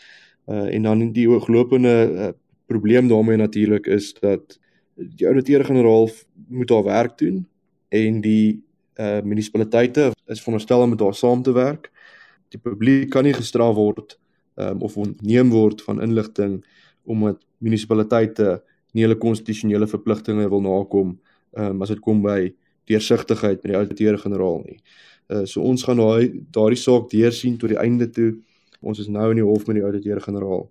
Uh 0.46 0.68
en 0.75 0.88
dan 0.88 1.12
die 1.14 1.29
ooglopende 1.31 1.94
uh, 2.11 2.31
probleem 2.66 3.09
daarmee 3.09 3.37
natuurlik 3.37 3.87
is 3.87 4.12
dat 4.20 4.59
die 4.94 5.27
ouditeur-generaal 5.27 6.09
moet 6.48 6.70
haar 6.70 6.85
werk 6.85 7.18
doen 7.18 7.46
en 7.88 8.20
die 8.20 8.62
uh 9.03 9.21
munisipaliteite 9.27 10.11
is 10.33 10.41
veronderstel 10.43 10.85
om 10.85 10.93
met 10.95 11.01
haar 11.01 11.17
saam 11.19 11.43
te 11.43 11.53
werk. 11.53 11.91
Die 12.53 12.61
publiek 12.61 13.11
kan 13.11 13.25
nie 13.25 13.35
gestraf 13.35 13.75
word 13.77 14.19
um, 14.61 14.83
of 14.83 14.97
ontneem 14.97 15.51
word 15.51 15.83
van 15.87 16.03
inligting 16.03 16.61
omdat 17.03 17.41
munisipaliteite 17.59 18.61
nie 18.93 19.07
hulle 19.07 19.19
konstitusionele 19.19 19.88
verpligtinge 19.91 20.49
wil 20.53 20.62
nakom 20.62 21.17
um, 21.57 21.83
as 21.83 21.93
dit 21.95 22.03
kom 22.05 22.23
by 22.23 22.53
deursigtigheid 22.91 23.62
met 23.62 23.73
die 23.73 23.79
ouditeur-generaal 23.81 24.62
nie. 24.67 24.79
Uh 25.33 25.45
so 25.49 25.62
ons 25.65 25.85
gaan 25.87 26.01
daai 26.03 26.43
daardie 26.55 26.81
saak 26.81 27.11
deursien 27.11 27.59
tot 27.59 27.73
die 27.73 27.81
einde 27.81 28.11
toe. 28.11 28.33
Ons 28.83 29.01
is 29.01 29.09
nou 29.09 29.31
in 29.31 29.41
die 29.41 29.47
hof 29.47 29.69
met 29.69 29.79
die 29.79 29.87
ouditeur-generaal. 29.87 30.67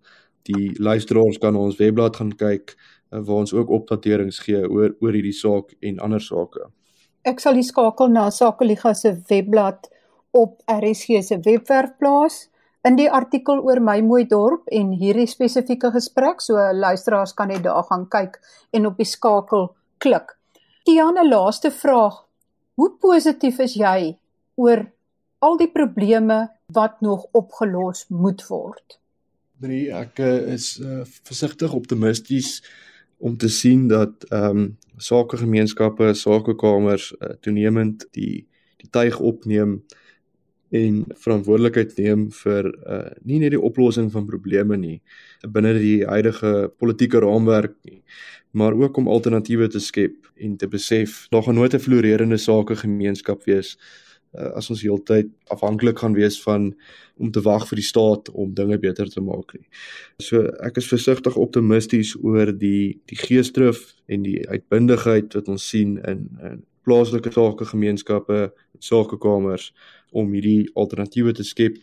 Die 0.50 0.72
luisteraars 0.78 1.40
kan 1.42 1.56
ons 1.56 1.80
webblad 1.80 2.20
gaan 2.20 2.36
kyk 2.36 2.76
uh, 2.76 3.20
waar 3.20 3.42
ons 3.46 3.56
ook 3.56 3.72
opdaterings 3.80 4.42
gee 4.46 4.62
oor 4.68 4.94
oor 5.00 5.18
hierdie 5.18 5.36
saak 5.36 5.74
en 5.80 6.00
ander 6.00 6.22
sake. 6.22 6.68
Ek 7.22 7.38
sal 7.38 7.54
die 7.54 7.66
skakel 7.66 8.10
na 8.10 8.30
Sakeliga 8.34 8.96
se 8.98 9.12
webblad 9.30 9.92
op 10.34 10.56
RSG 10.72 11.20
se 11.22 11.38
webwerf 11.46 11.94
plaas 12.00 12.48
in 12.88 12.96
die 12.98 13.10
artikel 13.14 13.60
oor 13.62 13.78
my 13.84 14.00
mooi 14.02 14.24
dorp 14.26 14.72
en 14.74 14.90
hierdie 14.98 15.28
spesifieke 15.30 15.92
gesprek 15.94 16.42
so 16.42 16.58
luisteraars 16.58 17.36
kan 17.38 17.52
net 17.54 17.62
daar 17.68 17.86
gaan 17.92 18.08
kyk 18.10 18.40
en 18.74 18.90
op 18.90 18.98
die 18.98 19.06
skakel 19.06 19.70
klik. 20.02 20.34
Tiana 20.88 21.22
laaste 21.28 21.70
vraag. 21.70 22.24
Hoe 22.82 22.90
positief 22.98 23.60
is 23.62 23.78
jy 23.78 24.16
oor 24.58 24.88
al 25.46 25.62
die 25.62 25.70
probleme 25.70 26.48
wat 26.74 27.04
nog 27.06 27.28
opgelos 27.38 28.08
moet 28.10 28.42
word? 28.50 28.98
Brie, 29.62 29.92
ek 29.94 30.18
eh, 30.26 30.56
is 30.56 30.80
uh, 30.82 31.04
versigtig 31.28 31.74
optimisties 31.78 32.64
om 33.22 33.38
te 33.38 33.50
sien 33.50 33.88
dat 33.88 34.26
ehm 34.30 34.58
um, 34.58 34.70
sakegemeenskappe, 35.02 36.14
sakekamers 36.14 37.08
uh, 37.18 37.34
toenemend 37.42 38.06
die 38.18 38.46
die 38.82 38.90
tuig 38.90 39.20
opneem 39.20 39.80
en 40.72 41.00
verantwoordelikheid 41.24 41.98
neem 42.00 42.28
vir 42.32 42.70
uh 42.88 43.00
nie 43.28 43.40
net 43.44 43.56
die 43.56 43.62
oplossing 43.70 44.12
van 44.14 44.28
probleme 44.30 44.78
nie 44.80 45.00
binne 45.58 45.74
die 45.80 46.06
huidige 46.08 46.54
politieke 46.80 47.20
raamwerk 47.24 47.76
nie 47.90 48.02
maar 48.52 48.76
ook 48.76 48.98
om 48.98 49.08
alternatiewe 49.08 49.68
te 49.72 49.80
skep 49.80 50.32
en 50.36 50.58
te 50.58 50.68
besef 50.68 51.26
daar 51.32 51.44
gaan 51.44 51.60
nooit 51.60 51.76
'n 51.76 51.86
floreerende 51.88 52.38
sakegemeenskap 52.38 53.44
wees 53.46 53.78
uh, 54.38 54.52
as 54.58 54.70
ons 54.70 54.82
heeltyd 54.82 55.30
afhanklik 55.54 56.00
gaan 56.00 56.16
wees 56.18 56.40
van 56.44 56.72
om 57.22 57.32
te 57.32 57.44
wag 57.46 57.68
vir 57.70 57.82
die 57.82 57.86
staat 57.86 58.32
om 58.34 58.54
dinge 58.58 58.80
beter 58.82 59.10
te 59.10 59.22
maak 59.22 59.54
nie. 59.58 59.68
So 60.24 60.48
ek 60.66 60.80
is 60.82 60.90
versigtig 60.90 61.38
optimisties 61.38 62.16
oor 62.20 62.52
die 62.52 63.00
die 63.12 63.20
geesdrif 63.20 63.92
en 64.12 64.26
die 64.28 64.42
uitbundigheid 64.50 65.38
wat 65.38 65.52
ons 65.52 65.70
sien 65.70 65.98
in 66.08 66.28
in 66.42 66.62
plaaslike 66.82 67.30
sakegemeenskappe, 67.30 68.48
sakekamers 68.82 69.68
om 70.18 70.32
hierdie 70.34 70.66
alternatiewe 70.74 71.34
te 71.38 71.46
skep 71.46 71.78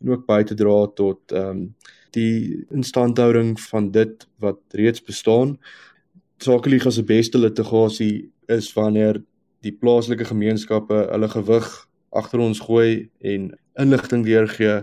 en 0.00 0.14
ook 0.14 0.24
by 0.28 0.42
te 0.48 0.56
dra 0.58 0.80
tot 0.96 1.36
ehm 1.36 1.50
um, 1.50 1.70
die 2.16 2.64
instandhouding 2.72 3.58
van 3.60 3.90
dit 3.92 4.22
wat 4.40 4.56
reeds 4.72 5.02
bestaan. 5.04 5.58
Sakeliga 6.40 6.90
se 6.90 7.02
beste 7.04 7.38
litigasie 7.38 8.30
is 8.48 8.70
wanneer 8.72 9.20
die 9.60 9.74
plaaslike 9.76 10.24
gemeenskappe 10.24 11.02
hulle 11.10 11.28
gewig 11.28 11.68
agter 12.10 12.40
ons 12.40 12.60
gooi 12.60 13.08
en 13.20 13.50
inligting 13.78 14.24
deurgee 14.26 14.82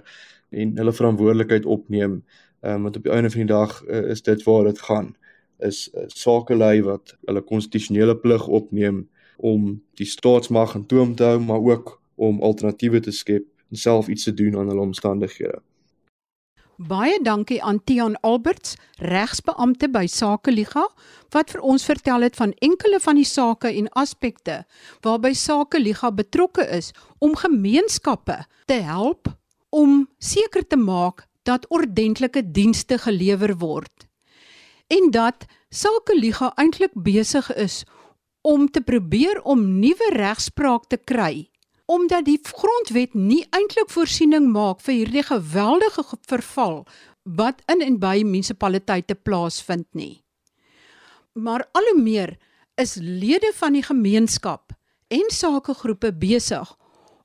en 0.50 0.78
hulle 0.78 0.94
verantwoordelikheid 0.94 1.66
opneem. 1.66 2.24
Ehm 2.62 2.74
um, 2.76 2.82
want 2.82 2.98
op 2.98 3.04
die 3.04 3.12
einde 3.12 3.30
van 3.30 3.46
die 3.46 3.54
dag 3.54 3.84
uh, 3.86 4.10
is 4.10 4.22
dit 4.22 4.44
waar 4.44 4.64
dit 4.64 4.80
gaan 4.82 5.16
is 5.58 5.90
uh, 5.94 6.04
sakelei 6.08 6.82
wat 6.84 7.16
hulle 7.26 7.42
konstitusionele 7.42 8.16
plig 8.18 8.48
opneem 8.48 9.06
om 9.38 9.82
die 10.00 10.08
staatsmag 10.08 10.76
in 10.76 10.86
toom 10.86 11.16
te 11.16 11.24
hou 11.24 11.40
maar 11.40 11.64
ook 11.64 12.02
om 12.16 12.42
alternatiewe 12.42 13.00
te 13.00 13.12
skep 13.12 13.46
en 13.72 13.78
self 13.78 14.08
iets 14.08 14.24
te 14.24 14.34
doen 14.34 14.58
aan 14.58 14.68
hulle 14.72 14.82
omstandighede. 14.82 15.62
Baie 16.76 17.22
dankie 17.24 17.62
aan 17.64 17.78
Tian 17.84 18.18
Alberts, 18.20 18.76
regsbeampte 19.00 19.88
by 19.88 20.10
Sakeliga, 20.12 20.84
wat 21.32 21.54
vir 21.54 21.62
ons 21.64 21.86
vertel 21.88 22.26
het 22.28 22.36
van 22.36 22.52
enkele 22.60 23.00
van 23.00 23.16
die 23.16 23.28
sake 23.28 23.72
en 23.72 23.88
aspekte 23.96 24.66
waarby 25.06 25.32
Sakeliga 25.32 26.12
betrokke 26.12 26.68
is 26.68 26.92
om 27.24 27.38
gemeenskappe 27.40 28.42
te 28.68 28.82
help 28.84 29.32
om 29.72 30.04
seker 30.20 30.68
te 30.68 30.76
maak 30.76 31.24
dat 31.48 31.64
ordentlike 31.72 32.44
dienste 32.52 32.98
gelewer 33.00 33.56
word. 33.56 34.08
En 34.92 35.12
dat 35.16 35.48
Sakeliga 35.72 36.52
eintlik 36.60 36.92
besig 36.92 37.54
is 37.56 37.86
om 38.44 38.68
te 38.68 38.82
probeer 38.82 39.40
om 39.48 39.80
nuwe 39.80 40.12
regspraak 40.12 40.90
te 40.92 41.00
kry 41.00 41.48
omdat 41.86 42.26
die 42.26 42.40
grondwet 42.42 43.14
nie 43.14 43.44
eintlik 43.54 43.92
voorsiening 43.94 44.48
maak 44.54 44.82
vir 44.86 45.00
hierdie 45.00 45.26
geweldige 45.26 46.06
verval 46.26 46.84
wat 47.38 47.62
in 47.72 47.82
en 47.86 48.00
by 48.02 48.22
munisipaliteite 48.26 49.16
plaasvind 49.16 49.88
nie. 49.94 50.24
Maar 51.34 51.66
al 51.78 51.90
hoe 51.92 52.02
meer 52.02 52.36
is 52.82 52.96
lede 53.02 53.52
van 53.58 53.78
die 53.78 53.84
gemeenskap 53.86 54.74
en 55.14 55.30
sakegroepe 55.30 56.14
besig 56.14 56.74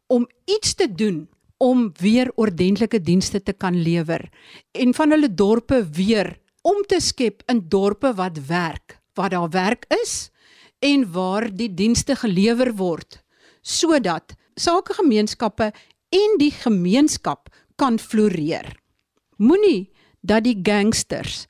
om 0.07 0.29
iets 0.45 0.75
te 0.75 0.89
doen 0.89 1.29
om 1.61 1.91
weer 2.01 2.33
ordentlike 2.37 3.01
dienste 3.05 3.43
te 3.43 3.53
kan 3.53 3.77
lewer 3.83 4.29
en 4.73 4.95
van 4.97 5.11
hulle 5.11 5.35
dorpe 5.35 5.83
weer 5.97 6.37
om 6.63 6.83
te 6.89 7.01
skep 7.01 7.43
in 7.49 7.65
dorpe 7.69 8.13
wat 8.17 8.39
werk, 8.49 8.99
waar 9.15 9.31
daar 9.33 9.49
werk 9.49 9.85
is 10.03 10.31
en 10.79 11.05
waar 11.13 11.49
die 11.53 11.73
dienste 11.75 12.17
gelewer 12.17 12.75
word 12.77 13.21
sodat 13.61 14.35
sakegemeenskappe 14.61 15.71
en 16.11 16.37
die 16.41 16.53
gemeenskap 16.53 17.49
kan 17.81 17.99
floreer. 17.99 18.69
Moenie 19.41 19.91
dat 20.21 20.45
die 20.45 20.59
gangsters 20.63 21.47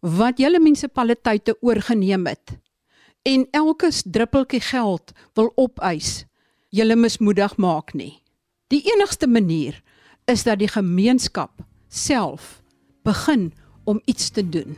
wat 0.00 0.38
julle 0.40 0.60
munisipaliteite 0.62 1.56
oorgeneem 1.60 2.26
het 2.30 2.56
en 3.26 3.46
elke 3.50 3.90
druppeltjie 4.04 4.62
geld 4.62 5.10
wil 5.34 5.50
opeis, 5.58 6.24
julle 6.70 6.94
mismoedig 6.96 7.56
maak 7.58 7.90
nie. 7.98 8.22
Die 8.70 8.82
enigste 8.94 9.26
manier 9.26 9.80
is 10.30 10.44
dat 10.46 10.60
die 10.62 10.70
gemeenskap 10.70 11.64
self 11.88 12.60
begin 13.06 13.50
om 13.84 14.00
iets 14.06 14.30
te 14.30 14.42
doen. 14.48 14.76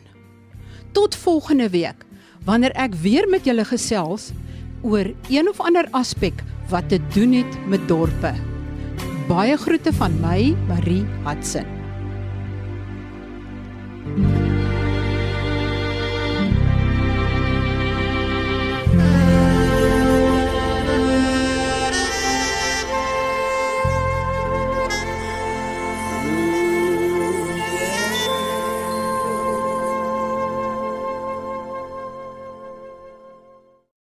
Tot 0.92 1.16
volgende 1.16 1.68
week 1.72 2.04
wanneer 2.44 2.72
ek 2.76 2.96
weer 3.04 3.28
met 3.28 3.44
julle 3.44 3.64
gesels 3.68 4.30
oor 4.82 5.12
een 5.28 5.48
of 5.48 5.60
ander 5.60 5.88
aspek 5.92 6.40
wat 6.68 6.88
te 6.88 7.00
doen 7.14 7.32
het 7.32 7.58
met 7.66 7.88
dorpe. 7.88 8.34
Baie 9.28 9.56
groete 9.56 9.92
van 9.92 10.20
my, 10.20 10.54
Marie 10.68 11.04
Hudson. 11.24 11.77